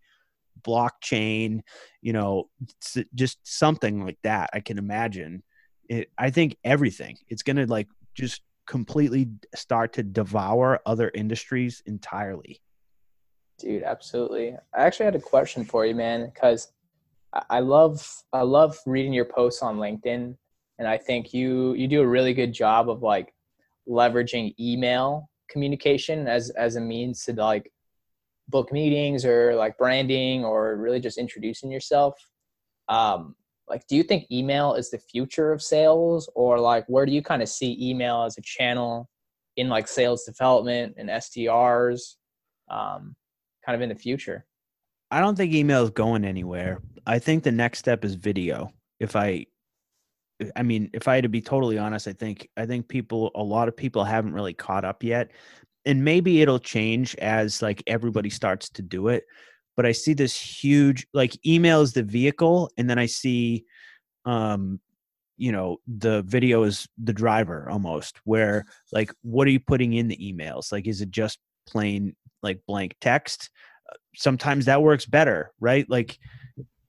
[0.62, 1.62] blockchain,
[2.02, 2.50] you know,
[3.14, 4.50] just something like that.
[4.54, 5.44] I can imagine.
[5.90, 7.18] It, I think everything.
[7.28, 12.62] It's going to like just completely start to devour other industries entirely.
[13.60, 14.56] Dude, absolutely.
[14.74, 16.72] I actually had a question for you, man, because
[17.50, 20.36] I love I love reading your posts on LinkedIn,
[20.80, 23.34] and I think you you do a really good job of like
[23.88, 27.72] leveraging email communication as as a means to like
[28.50, 32.16] book meetings or like branding or really just introducing yourself.
[32.90, 33.36] Um,
[33.72, 37.24] like do you think email is the future of sales or like where do you
[37.24, 39.10] kind of see email as a channel
[39.56, 42.16] in like sales development and SDRs
[42.70, 43.16] um,
[43.66, 44.46] kind of in the future?
[45.10, 46.82] I don't think email is going anywhere.
[47.08, 48.74] I think the next step is video.
[49.00, 49.46] If I
[50.58, 53.44] I mean, if I had to be totally honest, I think I think people a
[53.44, 55.32] lot of people haven't really caught up yet.
[55.86, 59.24] And maybe it'll change as like everybody starts to do it
[59.76, 63.66] but I see this huge like email is the vehicle, and then I see,
[64.26, 64.80] um,
[65.38, 68.20] you know, the video is the driver almost.
[68.26, 70.72] Where like, what are you putting in the emails?
[70.72, 73.50] Like, is it just plain like blank text?
[73.92, 75.90] Uh, sometimes that works better, right?
[75.90, 76.18] Like,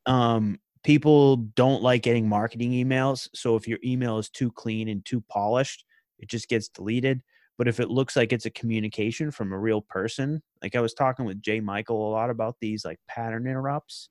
[0.06, 3.28] um, people don't like getting marketing emails.
[3.34, 5.84] So if your email is too clean and too polished,
[6.18, 7.22] it just gets deleted.
[7.58, 10.94] But if it looks like it's a communication from a real person, like I was
[10.94, 14.08] talking with Jay Michael a lot about these like pattern interrupts,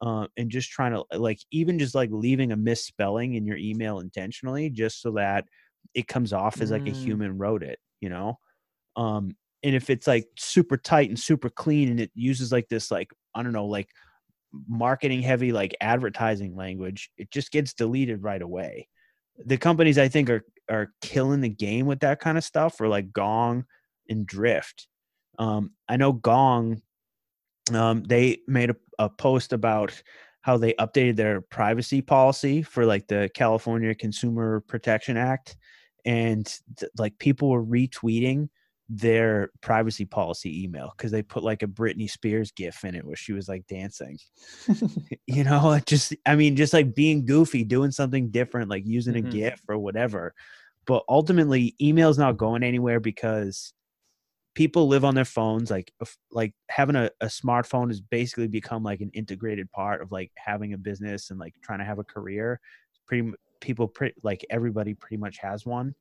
[0.00, 4.00] uh, and just trying to like even just like leaving a misspelling in your email
[4.00, 5.44] intentionally, just so that
[5.94, 6.92] it comes off as like mm.
[6.92, 8.38] a human wrote it, you know.
[8.96, 12.90] Um, and if it's like super tight and super clean and it uses like this
[12.90, 13.88] like i don't know like
[14.68, 18.88] marketing heavy like advertising language it just gets deleted right away
[19.44, 22.88] the companies i think are are killing the game with that kind of stuff or
[22.88, 23.64] like gong
[24.08, 24.88] and drift
[25.38, 26.80] um, i know gong
[27.74, 30.02] um, they made a, a post about
[30.40, 35.56] how they updated their privacy policy for like the california consumer protection act
[36.04, 38.48] and th- like people were retweeting
[38.88, 43.16] their privacy policy email because they put like a Britney Spears gif in it where
[43.16, 44.18] she was like dancing.
[45.26, 49.28] you know, just I mean, just like being goofy, doing something different, like using mm-hmm.
[49.28, 50.34] a gif or whatever.
[50.88, 53.74] But ultimately, email's not going anywhere because
[54.54, 55.70] people live on their phones.
[55.70, 55.92] Like
[56.32, 60.72] like having a, a smartphone has basically become like an integrated part of like having
[60.72, 62.58] a business and like trying to have a career.
[63.06, 65.94] Pretty people pretty like everybody pretty much has one.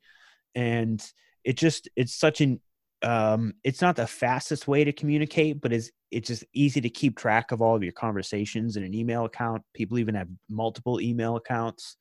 [0.55, 1.05] And
[1.43, 2.61] it just it's such an
[3.01, 7.17] um, it's not the fastest way to communicate, but it's it's just easy to keep
[7.17, 9.63] track of all of your conversations in an email account.
[9.73, 11.97] People even have multiple email accounts.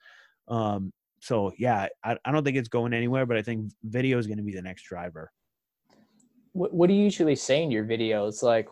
[0.46, 0.92] Um,
[1.26, 4.38] so yeah, I, I don't think it's going anywhere, but I think video is going
[4.38, 5.32] to be the next driver.
[6.52, 8.42] What, what do you usually say in your videos?
[8.44, 8.68] Like,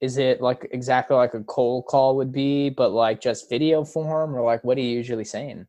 [0.00, 4.36] is it like exactly like a cold call would be, but like just video form,
[4.36, 5.66] or like what are you usually saying?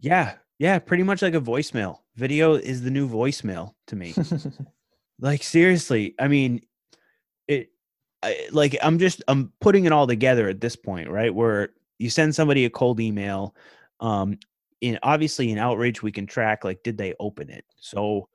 [0.00, 1.98] Yeah, yeah, pretty much like a voicemail.
[2.16, 4.14] Video is the new voicemail to me.
[5.20, 6.62] Like seriously, I mean,
[7.46, 7.70] it.
[8.22, 11.32] I, like I'm just I'm putting it all together at this point, right?
[11.32, 13.54] Where you send somebody a cold email,
[14.00, 14.38] um,
[14.84, 17.64] in obviously in outreach we can track like did they open it.
[17.76, 18.28] So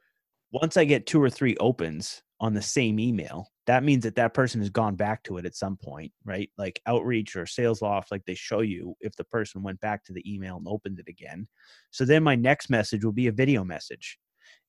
[0.51, 4.33] once I get two or three opens on the same email, that means that that
[4.33, 6.49] person has gone back to it at some point, right?
[6.57, 10.23] Like outreach or Salesloft, like they show you if the person went back to the
[10.25, 11.47] email and opened it again.
[11.91, 14.17] So then my next message will be a video message.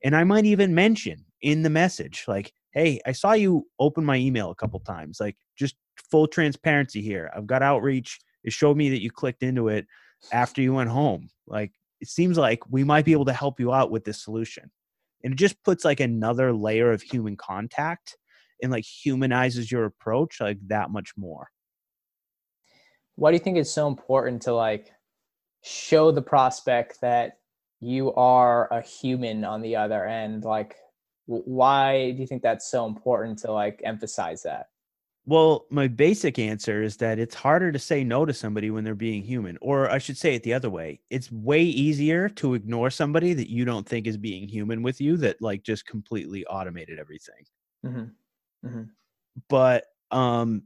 [0.05, 4.17] And I might even mention in the message, like, hey, I saw you open my
[4.17, 5.19] email a couple times.
[5.19, 5.77] Like, just
[6.11, 7.31] full transparency here.
[7.35, 8.21] I've got outreach.
[8.45, 9.87] It showed me that you clicked into it
[10.33, 11.29] after you went home.
[11.47, 14.71] Like, it seems like we might be able to help you out with this solution.
[15.23, 18.17] And it just puts like another layer of human contact
[18.63, 21.49] and like humanizes your approach like that much more.
[23.17, 24.91] Why do you think it's so important to like
[25.63, 27.39] show the prospect that
[27.81, 30.77] you are a human on the other end like
[31.27, 34.67] why do you think that's so important to like emphasize that
[35.27, 38.95] well my basic answer is that it's harder to say no to somebody when they're
[38.95, 42.91] being human or i should say it the other way it's way easier to ignore
[42.91, 46.99] somebody that you don't think is being human with you that like just completely automated
[46.99, 47.45] everything
[47.85, 48.67] mm-hmm.
[48.67, 48.83] Mm-hmm.
[49.49, 50.63] but um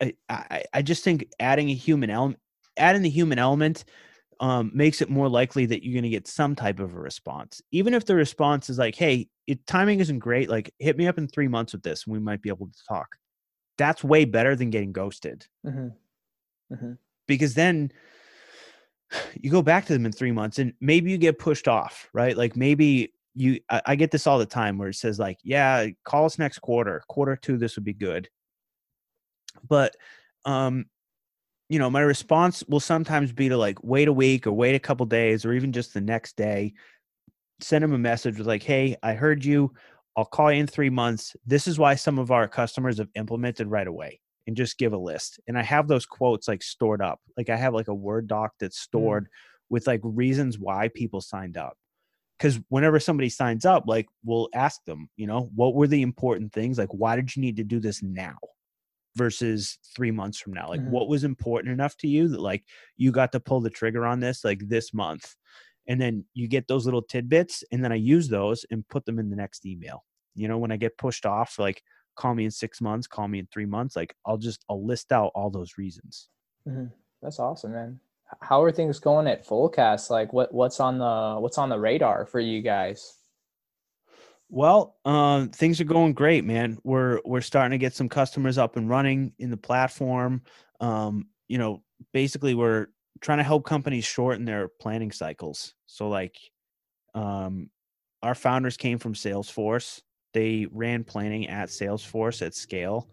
[0.00, 2.40] I, I i just think adding a human element
[2.76, 3.84] adding the human element
[4.42, 7.62] um, makes it more likely that you're going to get some type of a response.
[7.70, 11.16] Even if the response is like, hey, it, timing isn't great, like hit me up
[11.16, 13.16] in three months with this and we might be able to talk.
[13.78, 15.46] That's way better than getting ghosted.
[15.66, 16.74] Mm-hmm.
[16.74, 16.92] Mm-hmm.
[17.26, 17.92] Because then
[19.34, 22.36] you go back to them in three months and maybe you get pushed off, right?
[22.36, 25.86] Like maybe you, I, I get this all the time where it says, like, yeah,
[26.04, 28.28] call us next quarter, quarter two, this would be good.
[29.68, 29.96] But
[30.44, 30.86] um,
[31.68, 34.80] you know, my response will sometimes be to like wait a week or wait a
[34.80, 36.74] couple days or even just the next day.
[37.60, 39.72] Send them a message with like, "Hey, I heard you.
[40.16, 41.34] I'll call you in three months.
[41.46, 44.98] This is why some of our customers have implemented right away." And just give a
[44.98, 45.38] list.
[45.46, 47.20] And I have those quotes like stored up.
[47.36, 48.82] Like I have like a Word doc that's mm.
[48.82, 49.28] stored mm.
[49.70, 51.76] with like reasons why people signed up.
[52.38, 56.52] Because whenever somebody signs up, like we'll ask them, you know, what were the important
[56.52, 56.76] things?
[56.76, 58.34] Like, why did you need to do this now?
[59.16, 60.68] versus three months from now?
[60.68, 60.90] Like, mm-hmm.
[60.90, 62.64] what was important enough to you that like
[62.96, 65.34] you got to pull the trigger on this like this month?
[65.88, 69.18] And then you get those little tidbits, and then I use those and put them
[69.18, 70.04] in the next email.
[70.34, 71.82] You know, when I get pushed off, like
[72.16, 75.12] call me in six months, call me in three months, like I'll just I'll list
[75.12, 76.28] out all those reasons.
[76.68, 76.86] Mm-hmm.
[77.22, 78.00] That's awesome, man.
[78.40, 80.10] How are things going at Fullcast?
[80.10, 83.16] Like, what what's on the what's on the radar for you guys?
[84.48, 86.78] Well, um, things are going great, man.
[86.82, 90.42] We're we're starting to get some customers up and running in the platform.
[90.80, 92.88] Um, you know, basically, we're
[93.22, 95.74] trying to help companies shorten their planning cycles.
[95.86, 96.36] So, like,
[97.14, 97.70] um,
[98.22, 100.02] our founders came from Salesforce.
[100.34, 103.08] They ran planning at Salesforce at scale,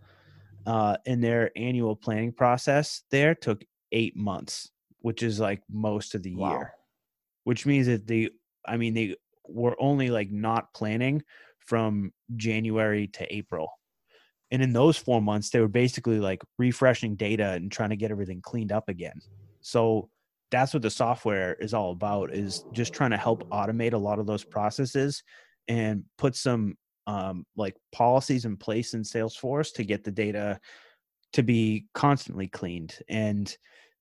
[0.66, 6.24] uh, and their annual planning process there took eight months, which is like most of
[6.24, 6.52] the wow.
[6.52, 6.74] year.
[7.44, 8.30] Which means that they,
[8.66, 9.16] I mean, they
[9.48, 11.24] were only like not planning
[11.60, 13.72] from January to April.
[14.52, 18.12] And in those four months, they were basically like refreshing data and trying to get
[18.12, 19.20] everything cleaned up again.
[19.62, 20.10] So
[20.52, 24.20] that's what the software is all about is just trying to help automate a lot
[24.20, 25.24] of those processes
[25.68, 26.76] and put some
[27.08, 30.60] um, like policies in place in Salesforce to get the data
[31.34, 33.56] to be constantly cleaned and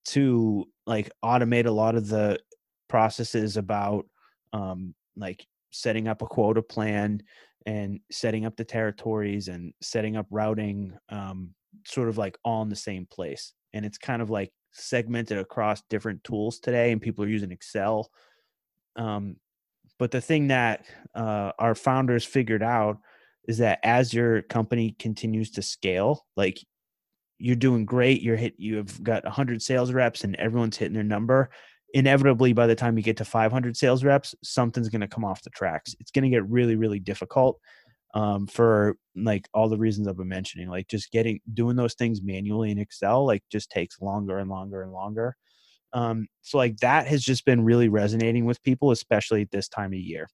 [0.06, 2.38] to like automate a lot of the
[2.88, 4.06] processes about
[4.52, 7.22] um, like setting up a quota plan
[7.66, 11.50] and setting up the territories and setting up routing um,
[11.84, 13.52] sort of like all in the same place.
[13.74, 18.10] And it's kind of like segmented across different tools today and people are using excel.
[18.96, 19.36] Um,
[19.98, 22.98] but the thing that uh, our founders figured out
[23.46, 26.58] is that as your company continues to scale like
[27.38, 31.50] you're doing great you're hit you've got 100 sales reps and everyone's hitting their number.
[31.94, 35.42] Inevitably by the time you get to 500 sales reps something's going to come off
[35.42, 35.94] the tracks.
[36.00, 37.60] It's going to get really really difficult
[38.14, 42.22] um, for like all the reasons i've been mentioning like just getting doing those things
[42.22, 45.36] manually in excel like just takes longer and longer and longer
[45.94, 49.92] um, so like that has just been really resonating with people especially at this time
[49.92, 50.28] of year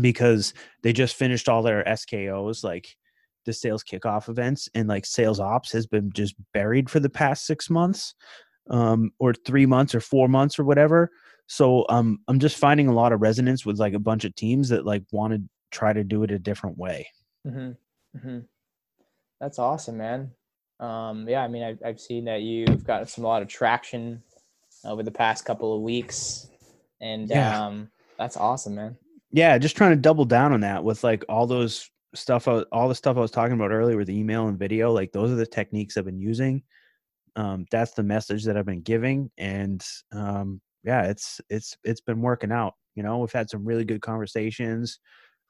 [0.00, 2.96] because they just finished all their skos like
[3.44, 7.44] the sales kickoff events and like sales ops has been just buried for the past
[7.44, 8.14] six months
[8.70, 11.10] um, or three months or four months or whatever.
[11.46, 14.68] So um, I'm just finding a lot of resonance with like a bunch of teams
[14.68, 15.42] that like want to
[15.72, 17.08] try to do it a different way.
[17.46, 18.18] Mm-hmm.
[18.18, 18.38] Mm-hmm.
[19.40, 20.30] That's awesome, man.
[20.78, 24.22] Um, yeah, I mean, I've, I've seen that you've got some a lot of traction
[24.84, 26.48] over the past couple of weeks,
[27.00, 27.66] and yeah.
[27.66, 28.96] um, that's awesome, man.
[29.32, 32.94] Yeah, just trying to double down on that with like all those stuff, all the
[32.94, 34.92] stuff I was talking about earlier with email and video.
[34.92, 36.62] Like those are the techniques I've been using
[37.36, 42.20] um, that's the message that I've been giving, and um, yeah, it's it's it's been
[42.20, 42.74] working out.
[42.94, 44.98] You know, we've had some really good conversations,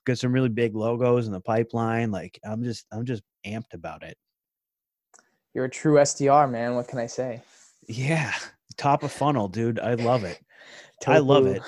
[0.04, 2.10] got some really big logos in the pipeline.
[2.10, 4.16] Like I'm just I'm just amped about it.
[5.54, 6.74] You're a true SDR, man.
[6.74, 7.42] What can I say?
[7.88, 8.32] Yeah,
[8.76, 9.78] top of funnel, dude.
[9.78, 10.40] I love it.
[11.06, 11.62] I love it.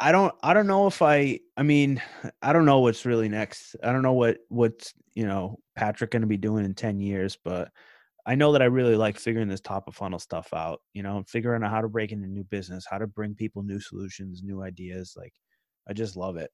[0.00, 2.02] I don't I don't know if I I mean
[2.42, 3.76] I don't know what's really next.
[3.82, 7.38] I don't know what what's you know Patrick going to be doing in 10 years,
[7.42, 7.70] but
[8.28, 11.24] I know that I really like figuring this top of funnel stuff out, you know,
[11.26, 14.62] figuring out how to break into new business, how to bring people new solutions, new
[14.62, 15.14] ideas.
[15.16, 15.32] Like,
[15.88, 16.50] I just love it.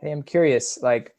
[0.00, 1.16] Hey, I'm curious, like,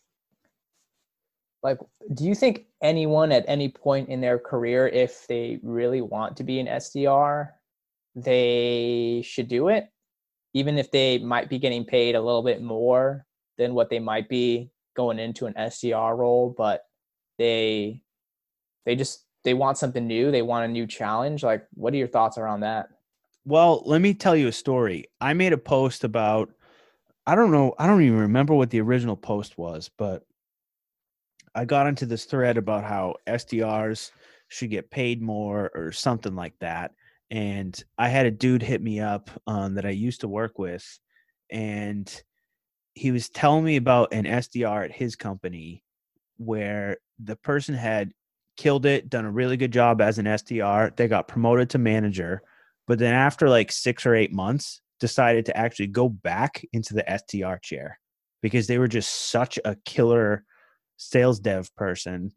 [1.64, 1.80] like,
[2.14, 6.44] do you think anyone at any point in their career, if they really want to
[6.44, 7.50] be an SDR,
[8.16, 9.88] they should do it,
[10.54, 13.26] even if they might be getting paid a little bit more
[13.58, 16.84] than what they might be going into an SDR role, but
[17.38, 18.02] they
[18.86, 22.08] they just they want something new they want a new challenge like what are your
[22.08, 22.88] thoughts around that?
[23.46, 25.06] Well let me tell you a story.
[25.20, 26.52] I made a post about
[27.28, 30.24] i don't know i don't even remember what the original post was but
[31.54, 34.12] i got into this thread about how sdrs
[34.48, 36.92] should get paid more or something like that
[37.32, 41.00] and i had a dude hit me up um, that i used to work with
[41.50, 42.24] and
[42.94, 45.84] he was telling me about an sdr at his company
[46.38, 48.12] where the person had
[48.58, 50.96] killed it, done a really good job as an SDR.
[50.96, 52.42] They got promoted to manager,
[52.88, 57.04] but then after like six or eight months, decided to actually go back into the
[57.04, 58.00] SDR chair
[58.42, 60.44] because they were just such a killer
[60.98, 62.32] sales dev person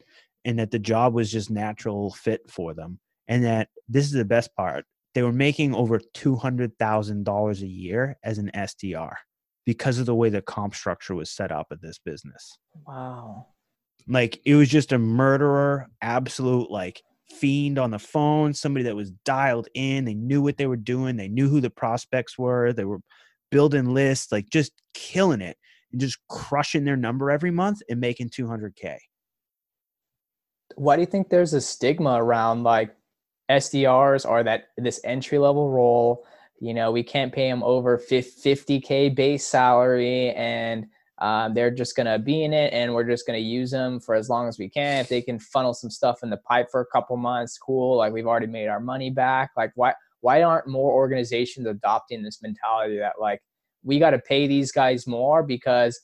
[0.44, 2.98] and that the job was just natural fit for them.
[3.26, 4.86] And that this is the best part.
[5.14, 9.14] They were making over $200,000 a year as an SDR
[9.66, 12.59] because of the way the comp structure was set up at this business.
[12.86, 13.48] Wow.
[14.06, 19.10] Like it was just a murderer, absolute like fiend on the phone, somebody that was
[19.24, 20.04] dialed in.
[20.04, 21.16] They knew what they were doing.
[21.16, 22.72] They knew who the prospects were.
[22.72, 23.00] They were
[23.50, 25.56] building lists, like just killing it
[25.92, 28.96] and just crushing their number every month and making 200K.
[30.76, 32.94] Why do you think there's a stigma around like
[33.50, 36.26] SDRs or that this entry level role?
[36.60, 40.86] You know, we can't pay them over 50K base salary and
[41.20, 43.98] um, they're just going to be in it and we're just going to use them
[43.98, 45.00] for as long as we can.
[45.00, 48.12] If they can funnel some stuff in the pipe for a couple months cool like
[48.12, 49.50] we've already made our money back.
[49.56, 53.40] Like why why aren't more organizations adopting this mentality that like
[53.82, 56.00] we got to pay these guys more because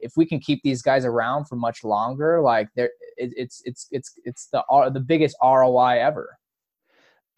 [0.00, 3.88] if we can keep these guys around for much longer like they're it, it's it's
[3.90, 6.38] it's it's the the biggest ROI ever.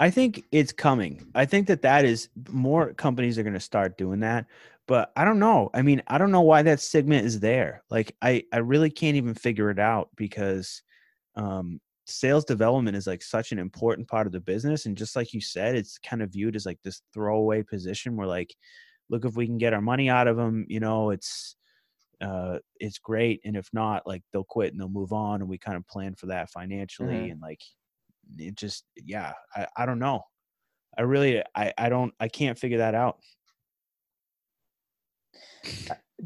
[0.00, 1.24] I think it's coming.
[1.36, 4.46] I think that that is more companies are going to start doing that
[4.86, 5.70] but I don't know.
[5.74, 7.82] I mean, I don't know why that segment is there.
[7.90, 10.82] Like, I I really can't even figure it out because
[11.36, 15.32] um, sales development is like such an important part of the business, and just like
[15.32, 18.54] you said, it's kind of viewed as like this throwaway position where like,
[19.08, 21.56] look, if we can get our money out of them, you know, it's
[22.20, 25.58] uh it's great and if not like they'll quit and they'll move on and we
[25.58, 27.32] kind of plan for that financially mm-hmm.
[27.32, 27.60] and like
[28.38, 30.22] it just yeah I, I don't know
[30.96, 33.18] i really i i don't i can't figure that out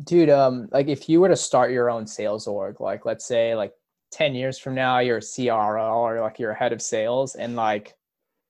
[0.05, 3.55] Dude, um, like if you were to start your own sales org, like let's say
[3.55, 3.73] like
[4.13, 7.57] 10 years from now, you're a CRO or like you're a head of sales and
[7.57, 7.95] like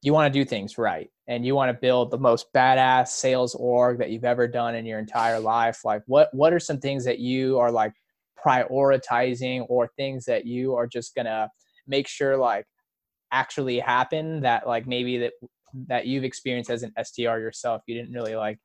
[0.02, 3.54] you want to do things right and you want to build the most badass sales
[3.54, 5.84] org that you've ever done in your entire life.
[5.84, 7.92] Like what what are some things that you are like
[8.44, 11.50] prioritizing or things that you are just gonna
[11.86, 12.66] make sure like
[13.32, 15.32] actually happen that like maybe that
[15.86, 18.58] that you've experienced as an SDR yourself you didn't really like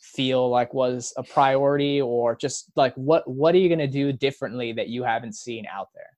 [0.00, 4.12] feel like was a priority or just like what what are you going to do
[4.12, 6.16] differently that you haven't seen out there?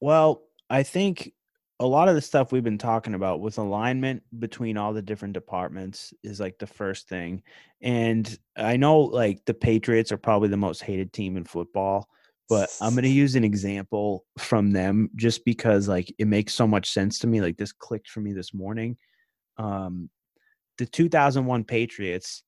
[0.00, 1.32] Well i think
[1.80, 5.34] a lot of the stuff we've been talking about with alignment between all the different
[5.34, 7.42] departments is like the first thing.
[7.82, 12.08] And i know like the patriots are probably the most hated team in football
[12.48, 16.66] but i'm going to use an example from them just because like it makes so
[16.66, 18.96] much sense to me like this clicked for me this morning.
[19.58, 20.10] Um
[20.78, 22.42] the 2001 patriots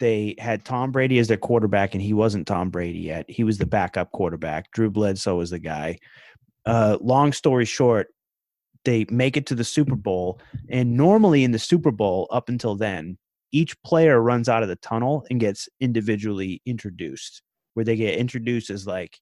[0.00, 3.24] they had Tom Brady as their quarterback, and he wasn't Tom Brady yet.
[3.28, 4.70] He was the backup quarterback.
[4.72, 5.98] Drew Bledsoe was the guy.
[6.66, 8.08] Uh, long story short,
[8.84, 12.74] they make it to the Super Bowl, and normally in the Super Bowl, up until
[12.74, 13.18] then,
[13.52, 17.42] each player runs out of the tunnel and gets individually introduced,
[17.74, 19.18] where they get introduced as like,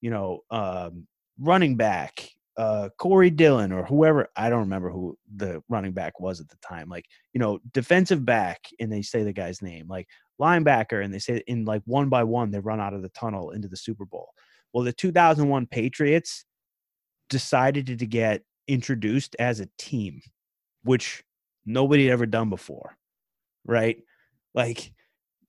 [0.00, 1.06] you know, um,
[1.40, 4.28] running back, uh, Corey Dillon or whoever.
[4.36, 6.88] I don't remember who the running back was at the time.
[6.88, 9.88] Like, you know, defensive back, and they say the guy's name.
[9.88, 10.08] Like
[10.40, 13.50] linebacker, and they say in like one by one they run out of the tunnel
[13.50, 14.30] into the Super Bowl.
[14.72, 16.44] Well, the 2001 Patriots
[17.28, 20.20] decided to get introduced as a team,
[20.84, 21.22] which
[21.64, 22.96] nobody had ever done before,
[23.66, 23.98] right?
[24.54, 24.92] Like,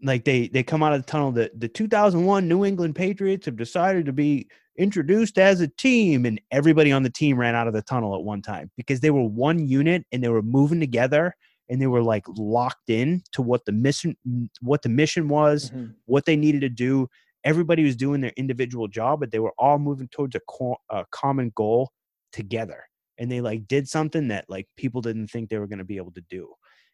[0.01, 1.31] like they they come out of the tunnel.
[1.31, 4.47] The the 2001 New England Patriots have decided to be
[4.77, 8.23] introduced as a team and everybody on the team ran out of the tunnel at
[8.23, 11.35] one time because they were one unit and they were moving together
[11.69, 14.17] and they were like locked in to what the mission
[14.61, 15.91] what the mission was mm-hmm.
[16.05, 17.07] what they needed to do.
[17.43, 21.05] Everybody was doing their individual job but they were all moving towards a, co- a
[21.11, 21.91] common goal
[22.31, 22.83] together.
[23.19, 25.97] And they like did something that like people didn't think they were going to be
[25.97, 26.49] able to do.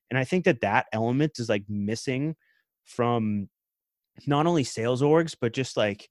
[0.10, 2.36] And i think that that element is like missing
[2.84, 3.48] from
[4.28, 6.10] not only sales orgs but just like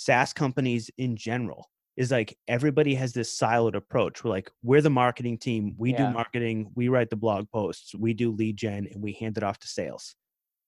[0.00, 4.24] SaaS companies in general is like everybody has this siloed approach.
[4.24, 6.08] We're like, we're the marketing team, we yeah.
[6.08, 9.42] do marketing, we write the blog posts, we do lead gen, and we hand it
[9.42, 10.14] off to sales.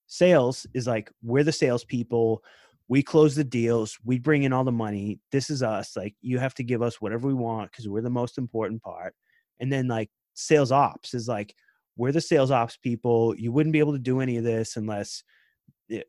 [0.06, 2.42] Sales is like, we're the salespeople,
[2.88, 5.18] we close the deals, we bring in all the money.
[5.30, 5.96] This is us.
[5.96, 9.14] Like, you have to give us whatever we want because we're the most important part.
[9.60, 11.54] And then, like, sales ops is like,
[11.96, 13.34] we're the sales ops people.
[13.38, 15.24] You wouldn't be able to do any of this unless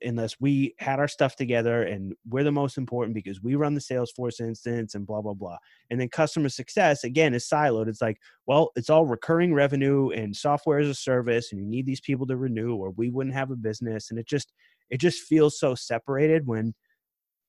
[0.02, 3.82] unless we had our stuff together and we're the most important because we run the
[3.82, 5.58] Salesforce instance and blah blah blah.
[5.90, 7.88] And then customer success again is siloed.
[7.88, 11.86] It's like, well, it's all recurring revenue and software as a service, and you need
[11.86, 14.10] these people to renew, or we wouldn't have a business.
[14.10, 14.54] And it just
[14.90, 16.74] it just feels so separated when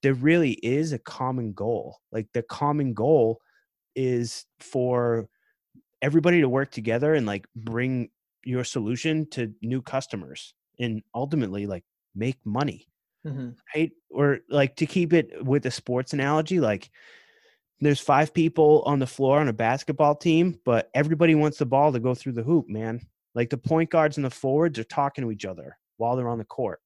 [0.03, 1.99] there really is a common goal.
[2.13, 3.41] Like the common goal
[3.97, 5.29] is for
[6.03, 8.11] everybody to work together and like bring
[8.45, 11.85] your solution to new customers and ultimately like
[12.15, 12.89] make money
[13.27, 13.51] mm-hmm.
[13.75, 13.93] right?
[14.11, 16.91] Or like to keep it with a sports analogy like
[17.81, 21.93] there's five people on the floor on a basketball team but everybody wants the ball
[21.93, 23.01] to go through the hoop man.
[23.35, 26.39] Like the point guards and the forwards are talking to each other while they're on
[26.39, 26.81] the court.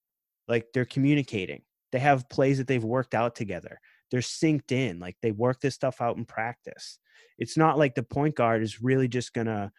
[0.46, 1.62] Like they're communicating.
[1.92, 3.80] They have plays that they've worked out together.
[4.10, 4.98] They're synced in.
[4.98, 6.98] Like they work this stuff out in practice.
[7.38, 9.72] It's not like the point guard is really just gonna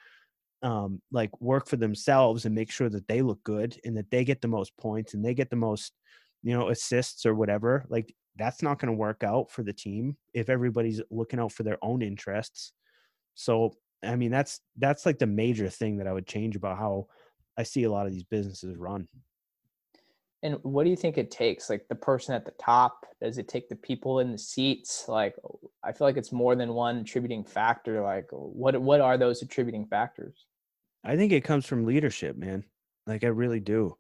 [0.61, 4.25] um, like work for themselves and make sure that they look good and that they
[4.25, 5.93] get the most points and they get the most
[6.43, 10.15] you know assists or whatever like that's not going to work out for the team
[10.33, 12.73] if everybody's looking out for their own interests.
[13.35, 17.05] So i mean that's that's like the major thing that i would change about how
[17.57, 19.07] i see a lot of these businesses run.
[20.41, 23.05] And what do you think it takes like the person at the top?
[23.21, 25.03] Does it take the people in the seats?
[25.09, 25.35] Like
[25.83, 29.85] i feel like it's more than one attributing factor like what what are those attributing
[29.85, 30.45] factors
[31.03, 32.63] I think it comes from leadership, man.
[33.07, 33.95] Like I really do.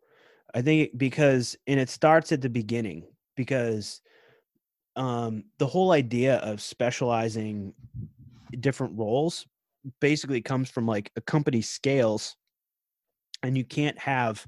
[0.53, 4.01] I think because and it starts at the beginning because
[4.95, 7.73] um the whole idea of specializing
[8.59, 9.45] different roles
[10.01, 12.35] basically comes from like a company scales
[13.43, 14.45] and you can't have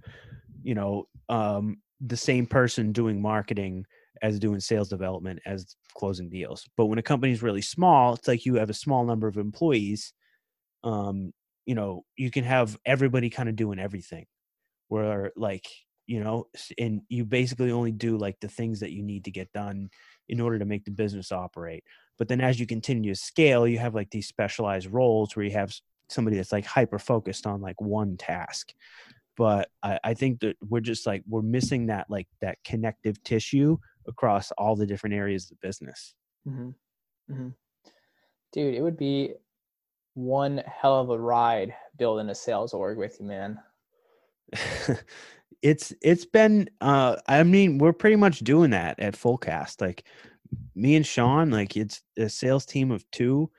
[0.63, 3.85] you know um the same person doing marketing
[4.23, 8.27] as doing sales development as closing deals but when a company is really small it's
[8.27, 10.13] like you have a small number of employees
[10.83, 11.31] um
[11.71, 14.25] you know you can have everybody kind of doing everything
[14.89, 15.65] where like
[16.05, 16.47] you know
[16.77, 19.89] and you basically only do like the things that you need to get done
[20.27, 21.85] in order to make the business operate
[22.17, 25.53] but then as you continue to scale you have like these specialized roles where you
[25.53, 25.73] have
[26.09, 28.73] somebody that's like hyper focused on like one task
[29.37, 33.77] but I, I think that we're just like we're missing that like that connective tissue
[34.05, 36.13] across all the different areas of the business.
[36.45, 36.69] Mm-hmm.
[37.31, 37.47] Mm-hmm.
[38.51, 39.35] Dude, it would be
[40.13, 43.59] one hell of a ride building a sales org with you, man.
[45.61, 49.81] it's it's been uh I mean, we're pretty much doing that at Fullcast.
[49.81, 50.05] Like
[50.75, 53.49] me and Sean, like it's a sales team of two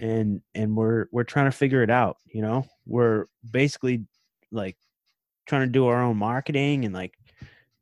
[0.00, 2.64] and and we're we're trying to figure it out, you know?
[2.86, 4.04] We're basically
[4.50, 4.76] like
[5.46, 7.14] trying to do our own marketing and like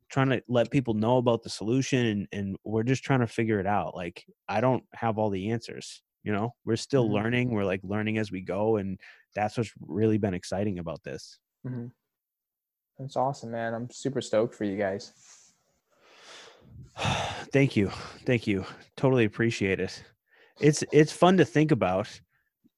[0.09, 3.59] trying to let people know about the solution and, and we're just trying to figure
[3.59, 3.95] it out.
[3.95, 7.15] Like I don't have all the answers you know we're still mm-hmm.
[7.15, 8.99] learning we're like learning as we go and
[9.35, 11.39] that's what's really been exciting about this.
[11.65, 11.87] Mm-hmm.
[12.97, 13.73] that's awesome man.
[13.73, 15.13] I'm super stoked for you guys.
[17.51, 17.89] Thank you.
[18.25, 18.65] Thank you.
[18.95, 20.03] Totally appreciate it.
[20.59, 22.09] It's it's fun to think about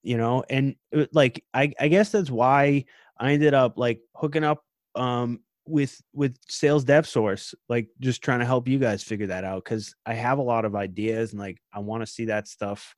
[0.04, 2.84] you know and uh, like i i guess that's why
[3.20, 4.64] i ended up like hooking up
[4.96, 9.44] um with with sales dev source like just trying to help you guys figure that
[9.44, 12.48] out because i have a lot of ideas and like i want to see that
[12.48, 12.96] stuff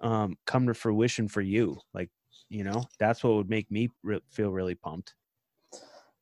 [0.00, 1.78] um, come to fruition for you.
[1.94, 2.10] Like,
[2.48, 5.14] you know, that's what would make me re- feel really pumped.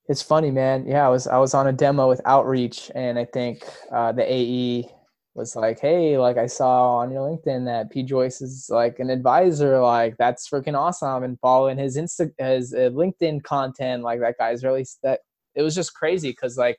[0.08, 0.86] It's funny, man.
[0.86, 4.30] Yeah, I was I was on a demo with Outreach, and I think uh, the
[4.30, 4.90] AE
[5.34, 9.08] was like, "Hey, like I saw on your LinkedIn that P Joyce is like an
[9.08, 9.80] advisor.
[9.80, 14.62] Like that's freaking awesome." And following his Insta, his uh, LinkedIn content, like that guy's
[14.62, 15.20] really that.
[15.54, 16.78] It was just crazy because like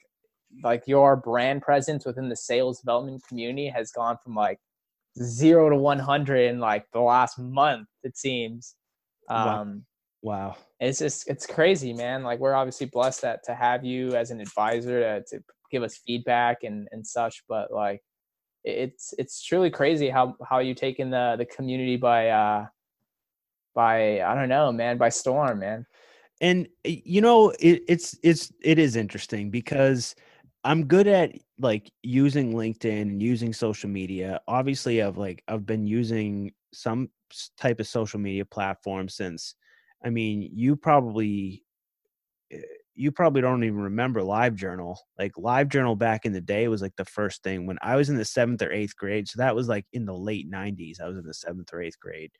[0.63, 4.59] like your brand presence within the sales development community has gone from like
[5.22, 8.76] zero to 100 in like the last month, it seems.
[9.30, 9.86] Um,
[10.22, 10.49] wow.
[10.49, 10.57] wow.
[10.80, 12.24] It's just, it's crazy, man.
[12.24, 15.99] Like we're obviously blessed that to have you as an advisor to, to give us
[16.05, 18.01] feedback and, and such, but like,
[18.63, 22.66] it's, it's truly crazy how, how you taken the, the community by, uh,
[23.74, 25.86] by, I don't know, man, by storm, man.
[26.41, 30.16] And you know, it, it's, it's, it is interesting because
[30.66, 34.41] I'm good at like using LinkedIn and using social media.
[34.47, 37.09] Obviously, I've like I've been using some
[37.57, 39.55] type of social media platform since.
[40.05, 41.63] I mean, you probably
[42.51, 42.61] eh,
[42.95, 44.97] you probably don't even remember LiveJournal.
[45.20, 48.18] Like LiveJournal back in the day was like the first thing when I was in
[48.18, 49.28] the seventh or eighth grade.
[49.30, 51.01] So that was like in the late '90s.
[51.01, 52.32] I was in the seventh or eighth grade.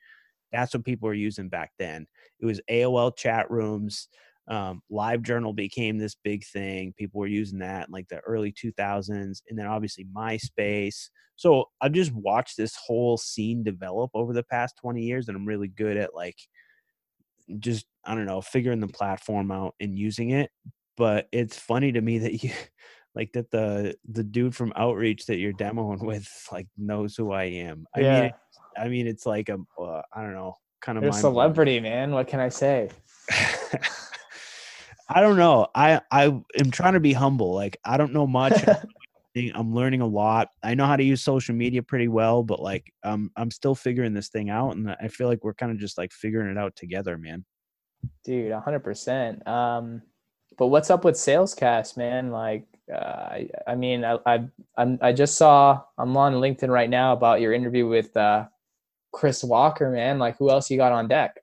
[0.51, 2.07] That's what people were using back then.
[2.39, 4.07] It was AOL chat rooms
[4.47, 9.41] um, LiveJournal became this big thing people were using that in like the early 2000s
[9.49, 11.09] and then obviously myspace.
[11.35, 15.45] So i've just watched this whole scene develop over the past 20 years and i'm
[15.45, 16.37] really good at like
[17.59, 20.49] just i don't know figuring the platform out and using it
[20.97, 22.51] but it's funny to me that you
[23.15, 27.43] like that the the dude from outreach that you're demoing with like knows who i
[27.43, 27.85] am.
[27.95, 28.21] I yeah.
[28.21, 28.31] mean
[28.77, 32.27] i mean it's like a uh, I don't know kind of a celebrity man what
[32.27, 32.89] can i say
[35.07, 35.67] I don't know.
[35.75, 37.53] I I am trying to be humble.
[37.53, 38.53] Like I don't know much.
[39.53, 40.49] I'm learning a lot.
[40.63, 44.13] I know how to use social media pretty well, but like um I'm still figuring
[44.13, 46.75] this thing out and I feel like we're kind of just like figuring it out
[46.75, 47.43] together, man.
[48.23, 49.47] Dude, 100%.
[49.47, 50.01] Um
[50.57, 52.31] but what's up with Salescast, man?
[52.31, 54.45] Like uh, I I mean, I I
[54.77, 58.45] I'm, I just saw I'm on LinkedIn right now about your interview with uh
[59.11, 60.17] Chris Walker, man.
[60.17, 61.37] Like who else you got on deck?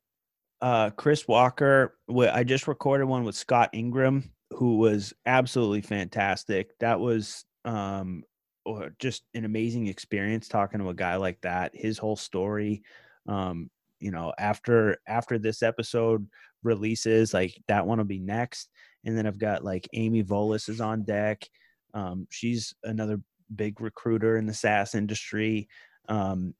[0.62, 1.98] Uh, Chris Walker.
[2.08, 6.70] I just recorded one with Scott Ingram, who was absolutely fantastic.
[6.78, 8.22] That was um,
[9.00, 11.72] just an amazing experience talking to a guy like that.
[11.74, 12.82] His whole story.
[13.28, 16.26] Um, you know, after after this episode
[16.62, 18.70] releases, like that one will be next,
[19.04, 21.44] and then I've got like Amy Volas is on deck.
[21.92, 23.20] Um, she's another
[23.54, 25.68] big recruiter in the SaaS industry.
[26.08, 26.54] Um,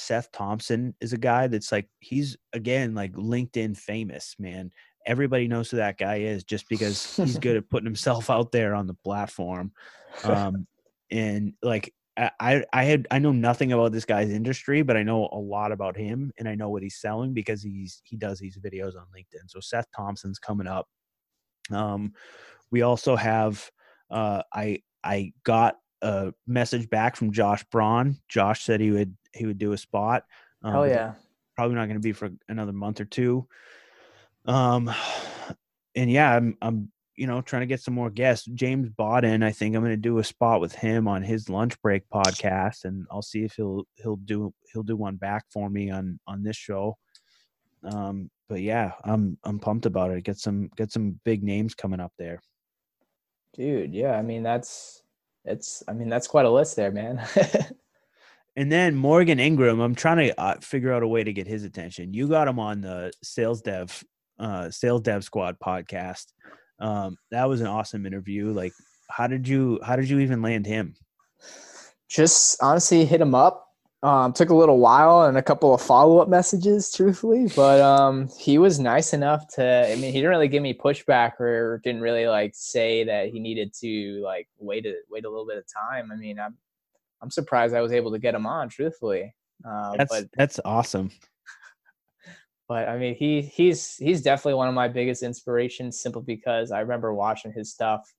[0.00, 4.70] Seth Thompson is a guy that's like he's again like LinkedIn famous, man.
[5.06, 8.74] Everybody knows who that guy is just because he's good at putting himself out there
[8.74, 9.72] on the platform.
[10.24, 10.66] Um,
[11.10, 15.28] and like I I had I know nothing about this guy's industry, but I know
[15.32, 18.58] a lot about him and I know what he's selling because he's he does these
[18.58, 19.48] videos on LinkedIn.
[19.48, 20.88] So Seth Thompson's coming up.
[21.70, 22.12] Um,
[22.70, 23.70] we also have
[24.10, 28.18] uh, I I got a message back from Josh Braun.
[28.28, 30.24] Josh said he would he would do a spot.
[30.62, 31.14] Um, Hell yeah!
[31.54, 33.46] Probably not going to be for another month or two.
[34.46, 34.92] Um,
[35.94, 38.46] and yeah, I'm I'm you know trying to get some more guests.
[38.54, 41.80] James Bodden, I think I'm going to do a spot with him on his lunch
[41.82, 45.90] break podcast, and I'll see if he'll he'll do he'll do one back for me
[45.90, 46.96] on on this show.
[47.84, 50.24] Um, but yeah, I'm I'm pumped about it.
[50.24, 52.40] Get some get some big names coming up there.
[53.54, 55.02] Dude, yeah, I mean that's
[55.44, 57.26] it's I mean that's quite a list there, man.
[58.56, 61.64] and then Morgan Ingram, I'm trying to uh, figure out a way to get his
[61.64, 62.14] attention.
[62.14, 64.02] You got him on the Sales Dev
[64.38, 66.32] uh, Sales Dev Squad podcast.
[66.78, 68.52] Um, that was an awesome interview.
[68.52, 68.72] Like,
[69.10, 70.94] how did you how did you even land him?
[72.08, 73.64] Just honestly hit him up.
[74.02, 78.28] Um, took a little while and a couple of follow up messages, truthfully, but um,
[78.38, 79.90] he was nice enough to.
[79.90, 83.40] I mean, he didn't really give me pushback or didn't really like say that he
[83.40, 86.10] needed to like wait a wait a little bit of time.
[86.12, 86.56] I mean, I'm
[87.22, 89.34] I'm surprised I was able to get him on, truthfully.
[89.68, 91.10] Uh, that's but, that's awesome.
[92.68, 96.80] But I mean, he he's he's definitely one of my biggest inspirations, simply because I
[96.80, 98.12] remember watching his stuff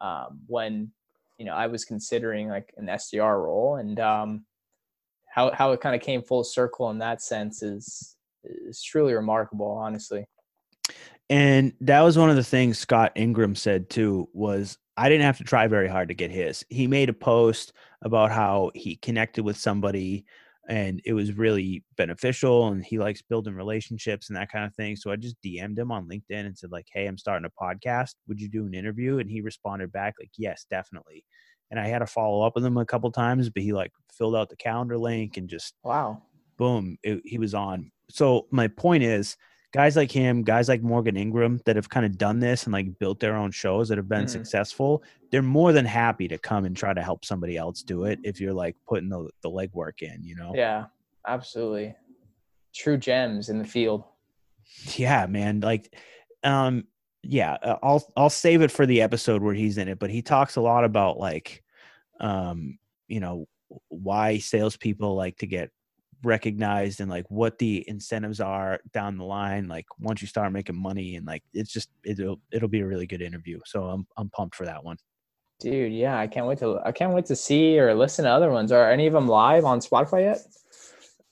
[0.00, 0.90] um, when
[1.38, 4.46] you know I was considering like an SDR role, and um,
[5.32, 9.70] how how it kind of came full circle in that sense is is truly remarkable,
[9.70, 10.26] honestly.
[11.30, 15.38] And that was one of the things Scott Ingram said too was I didn't have
[15.38, 16.64] to try very hard to get his.
[16.68, 17.72] He made a post
[18.02, 20.24] about how he connected with somebody
[20.68, 24.96] and it was really beneficial and he likes building relationships and that kind of thing
[24.96, 28.14] so i just dm'd him on linkedin and said like hey i'm starting a podcast.
[28.28, 29.18] Would you do an interview?
[29.18, 31.24] And he responded back like yes definitely.
[31.70, 34.36] And i had to follow up with him a couple times but he like filled
[34.36, 36.22] out the calendar link and just wow.
[36.56, 37.90] boom it, he was on.
[38.10, 39.36] So my point is
[39.74, 42.96] guys like him, guys like Morgan Ingram that have kind of done this and like
[43.00, 44.28] built their own shows that have been mm-hmm.
[44.28, 45.02] successful,
[45.32, 48.40] they're more than happy to come and try to help somebody else do it if
[48.40, 50.52] you're like putting the, the legwork in, you know?
[50.54, 50.84] Yeah,
[51.26, 51.96] absolutely.
[52.72, 54.04] True gems in the field.
[54.94, 55.58] Yeah, man.
[55.58, 55.92] Like,
[56.44, 56.84] um,
[57.24, 60.22] yeah, uh, I'll I'll save it for the episode where he's in it, but he
[60.22, 61.64] talks a lot about like,
[62.20, 63.46] um, you know,
[63.88, 65.70] why salespeople like to get
[66.24, 70.76] recognized and like what the incentives are down the line like once you start making
[70.76, 74.28] money and like it's just it'll it'll be a really good interview so i'm i'm
[74.30, 74.96] pumped for that one.
[75.60, 78.50] Dude yeah i can't wait to i can't wait to see or listen to other
[78.50, 78.72] ones.
[78.72, 80.38] Are any of them live on spotify yet?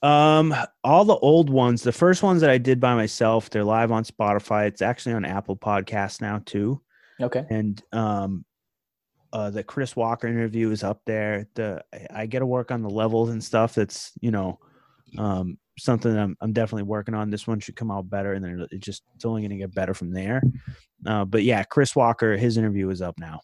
[0.07, 3.91] Um all the old ones the first ones that i did by myself they're live
[3.91, 4.67] on spotify.
[4.67, 6.81] It's actually on apple Podcasts now too.
[7.21, 7.45] Okay.
[7.49, 8.45] And um
[9.33, 11.47] uh, the Chris Walker interview is up there.
[11.55, 11.83] The
[12.13, 13.73] I get to work on the levels and stuff.
[13.73, 14.59] That's you know
[15.17, 17.29] um, something I'm, I'm definitely working on.
[17.29, 19.73] This one should come out better, and then it just it's only going to get
[19.73, 20.41] better from there.
[21.05, 23.41] Uh, but yeah, Chris Walker, his interview is up now.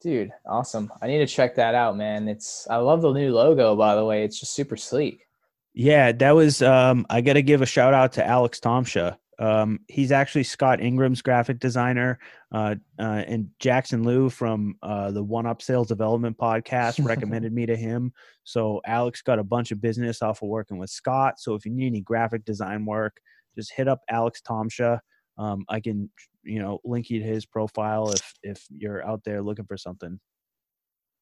[0.00, 0.92] Dude, awesome!
[1.00, 2.28] I need to check that out, man.
[2.28, 4.24] It's I love the new logo, by the way.
[4.24, 5.26] It's just super sleek.
[5.74, 6.60] Yeah, that was.
[6.60, 9.16] Um, I got to give a shout out to Alex Tomsha.
[9.38, 12.18] Um, he's actually Scott Ingram's graphic designer,
[12.52, 17.66] uh, uh, and Jackson Liu from uh, the One Up Sales Development podcast recommended me
[17.66, 18.12] to him.
[18.44, 21.40] So Alex got a bunch of business off of working with Scott.
[21.40, 23.16] So if you need any graphic design work,
[23.56, 25.00] just hit up Alex Tomsha.
[25.38, 26.10] Um, I can,
[26.42, 30.20] you know, link you to his profile if if you're out there looking for something.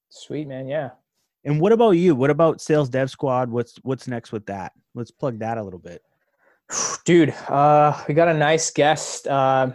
[0.09, 0.91] Sweet man, yeah.
[1.45, 2.15] And what about you?
[2.15, 3.51] What about Sales Dev Squad?
[3.51, 4.73] What's what's next with that?
[4.95, 6.03] Let's plug that a little bit.
[7.05, 9.27] Dude, uh, we got a nice guest.
[9.27, 9.73] Uh,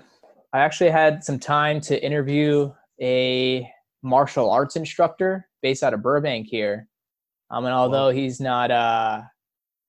[0.54, 2.72] I actually had some time to interview
[3.02, 3.70] a
[4.02, 6.88] martial arts instructor based out of Burbank here.
[7.52, 9.24] Um, and although he's not uh,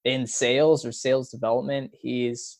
[0.04, 2.58] in sales or sales development, he's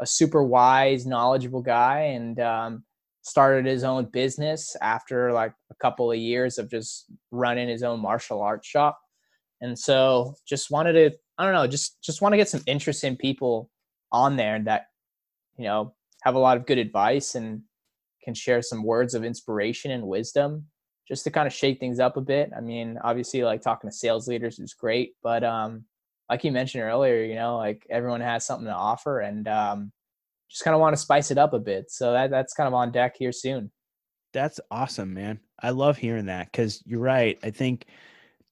[0.00, 2.84] a super wise, knowledgeable guy and um,
[3.22, 8.00] started his own business after like a couple of years of just running his own
[8.00, 9.00] martial arts shop.
[9.62, 13.16] And so just wanted to, I don't know, just just want to get some interesting
[13.16, 13.70] people
[14.12, 14.86] on there and that
[15.56, 17.62] you know have a lot of good advice and
[18.22, 20.66] can share some words of inspiration and wisdom
[21.06, 22.50] just to kind of shake things up a bit.
[22.56, 25.84] I mean, obviously like talking to sales leaders is great, but um
[26.28, 29.92] like you mentioned earlier, you know, like everyone has something to offer and um
[30.50, 31.90] just kind of want to spice it up a bit.
[31.90, 33.70] So that that's kind of on deck here soon.
[34.32, 35.40] That's awesome, man.
[35.62, 37.38] I love hearing that cuz you're right.
[37.42, 37.86] I think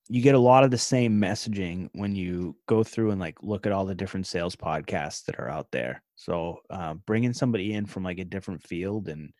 [0.08, 3.66] you get a lot of the same messaging when you go through and like look
[3.66, 6.02] at all the different sales podcasts that are out there.
[6.16, 9.32] So uh, bringing somebody in from like a different field and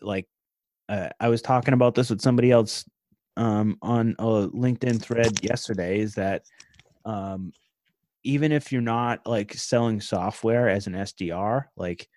[0.00, 0.26] like
[0.88, 2.84] uh, I was talking about this with somebody else
[3.36, 6.42] um, on a LinkedIn thread yesterday is that
[7.04, 7.52] um,
[8.24, 12.08] even if you're not like selling software as an SDR, like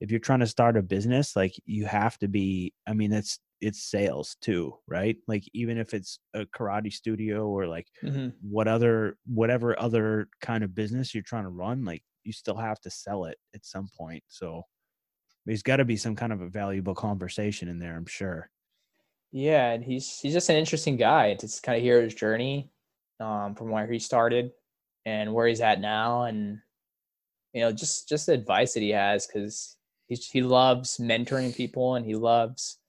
[0.00, 2.72] if you're trying to start a business, like you have to be.
[2.86, 5.16] I mean, it's it's sales too, right?
[5.28, 8.28] Like even if it's a karate studio or like mm-hmm.
[8.42, 12.80] what other whatever other kind of business you're trying to run, like you still have
[12.80, 14.22] to sell it at some point.
[14.28, 14.62] So
[15.46, 18.50] there's got to be some kind of a valuable conversation in there, I'm sure.
[19.32, 22.70] Yeah, and he's he's just an interesting guy to kind of hear his journey
[23.20, 24.50] um, from where he started
[25.06, 26.58] and where he's at now, and
[27.52, 31.94] you know just just the advice that he has because he's he loves mentoring people
[31.94, 32.79] and he loves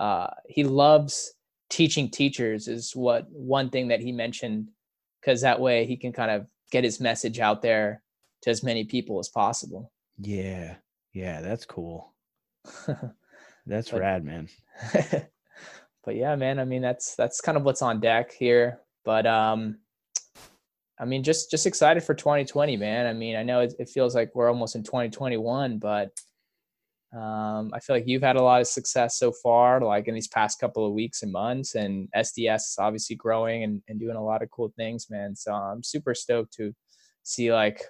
[0.00, 1.34] uh, he loves
[1.68, 4.68] teaching teachers is what one thing that he mentioned
[5.20, 8.02] because that way he can kind of get his message out there
[8.42, 10.74] to as many people as possible yeah
[11.12, 12.12] yeah that's cool
[13.66, 14.48] that's but, rad man
[16.04, 18.80] but yeah, man, I mean that's that's kind of what's on deck here.
[19.04, 19.78] But um
[20.98, 23.06] I mean just just excited for 2020, man.
[23.06, 26.10] I mean, I know it, it feels like we're almost in 2021, but
[27.12, 30.28] um, I feel like you've had a lot of success so far, like in these
[30.28, 34.24] past couple of weeks and months, and SDS is obviously growing and, and doing a
[34.24, 35.34] lot of cool things, man.
[35.34, 36.72] So I'm super stoked to
[37.24, 37.82] see like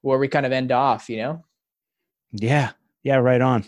[0.00, 1.44] where we kind of end off, you know?
[2.32, 2.72] Yeah.
[3.02, 3.16] Yeah.
[3.16, 3.64] Right on.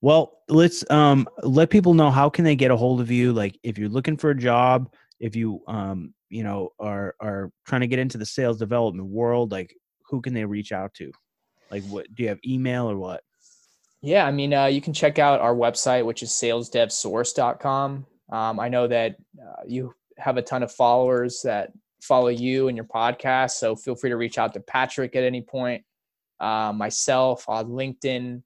[0.00, 3.32] Well, let's um let people know how can they get a hold of you.
[3.32, 7.82] Like if you're looking for a job, if you um you know are are trying
[7.82, 9.74] to get into the sales development world, like
[10.06, 11.12] who can they reach out to?
[11.70, 13.22] Like what do you have email or what?
[14.02, 18.06] Yeah, I mean, uh, you can check out our website, which is salesdevsource.com.
[18.32, 22.76] Um, I know that uh, you have a ton of followers that follow you and
[22.76, 25.84] your podcast, so feel free to reach out to Patrick at any point,
[26.38, 28.42] uh, myself on LinkedIn.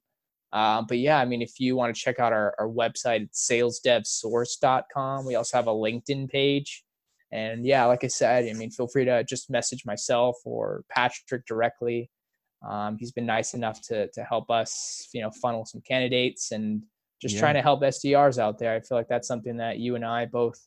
[0.51, 3.49] Uh, but yeah, I mean, if you want to check out our, our website, it's
[3.49, 5.25] salesdevsource.com.
[5.25, 6.83] We also have a LinkedIn page.
[7.31, 11.45] And yeah, like I said, I mean, feel free to just message myself or Patrick
[11.45, 12.09] directly.
[12.67, 16.83] Um, he's been nice enough to to help us, you know, funnel some candidates and
[17.21, 17.41] just yeah.
[17.41, 18.73] trying to help SDRs out there.
[18.73, 20.59] I feel like that's something that you and I both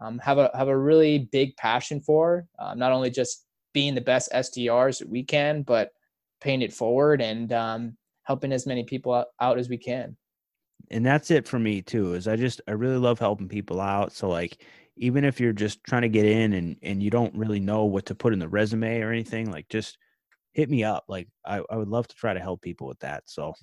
[0.00, 2.46] um, have a have a really big passion for.
[2.58, 5.90] Uh, not only just being the best SDRs that we can, but
[6.40, 10.16] paying it forward and um, helping as many people out as we can.
[10.90, 12.14] And that's it for me too.
[12.14, 14.12] Is I just I really love helping people out.
[14.12, 14.62] So like
[14.96, 18.06] even if you're just trying to get in and and you don't really know what
[18.06, 19.98] to put in the resume or anything, like just
[20.52, 21.04] hit me up.
[21.08, 23.24] Like I, I would love to try to help people with that.
[23.26, 23.54] So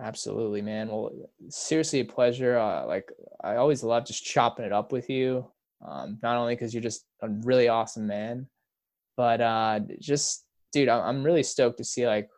[0.00, 0.88] absolutely, man.
[0.88, 1.10] Well,
[1.48, 2.58] seriously, a pleasure.
[2.58, 3.10] Uh, like
[3.42, 5.50] I always love just chopping it up with you.
[5.86, 8.46] Um, not only because you're just a really awesome man,
[9.16, 12.28] but uh, just dude, I'm really stoked to see like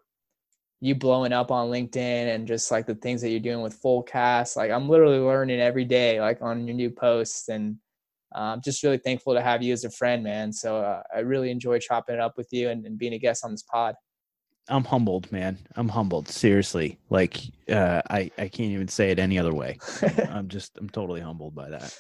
[0.81, 1.97] you blowing up on LinkedIn
[2.35, 4.57] and just like the things that you're doing with Fullcast.
[4.57, 7.77] Like I'm literally learning every day, like on your new posts and
[8.35, 10.53] I'm just really thankful to have you as a friend, man.
[10.53, 13.45] So uh, I really enjoy chopping it up with you and, and, being a guest
[13.45, 13.95] on this pod.
[14.69, 15.59] I'm humbled, man.
[15.77, 16.29] I'm humbled.
[16.29, 19.79] Seriously, like uh, I I can't even say it any other way.
[20.31, 21.97] I'm just I'm totally humbled by that.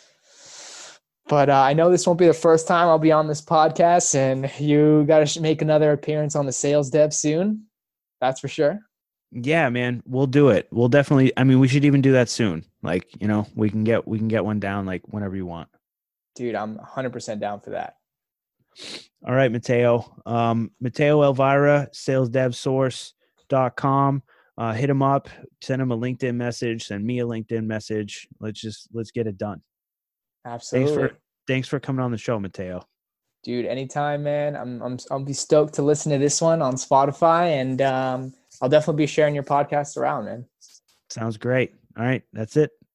[1.29, 4.15] But uh, I know this won't be the first time I'll be on this podcast,
[4.15, 7.67] and you got to make another appearance on the Sales Dev soon.
[8.21, 8.79] That's for sure.
[9.31, 10.69] Yeah, man, we'll do it.
[10.71, 11.33] We'll definitely.
[11.37, 12.65] I mean, we should even do that soon.
[12.83, 15.69] Like, you know, we can get we can get one down like whenever you want
[16.35, 17.97] dude, I'm 100% down for that.
[19.27, 20.15] All right, Mateo.
[20.27, 24.23] Um, Mateo Elvira, salesdevsource.com.
[24.57, 25.29] Uh, hit him up,
[25.63, 28.29] send him a LinkedIn message, send me a LinkedIn message.
[28.39, 29.61] Let's just let's get it done.
[30.45, 30.95] Absolutely.
[30.95, 31.19] Thanks for
[31.49, 32.87] thanks for coming on the show, Mateo.
[33.43, 34.55] Dude, anytime, man.
[34.55, 38.33] I'm I'm I'll be stoked to listen to this one on Spotify, and um,
[38.63, 40.47] I'll definitely be sharing your podcast around, man.
[41.11, 41.75] Sounds great.
[41.99, 42.71] All right, that's it.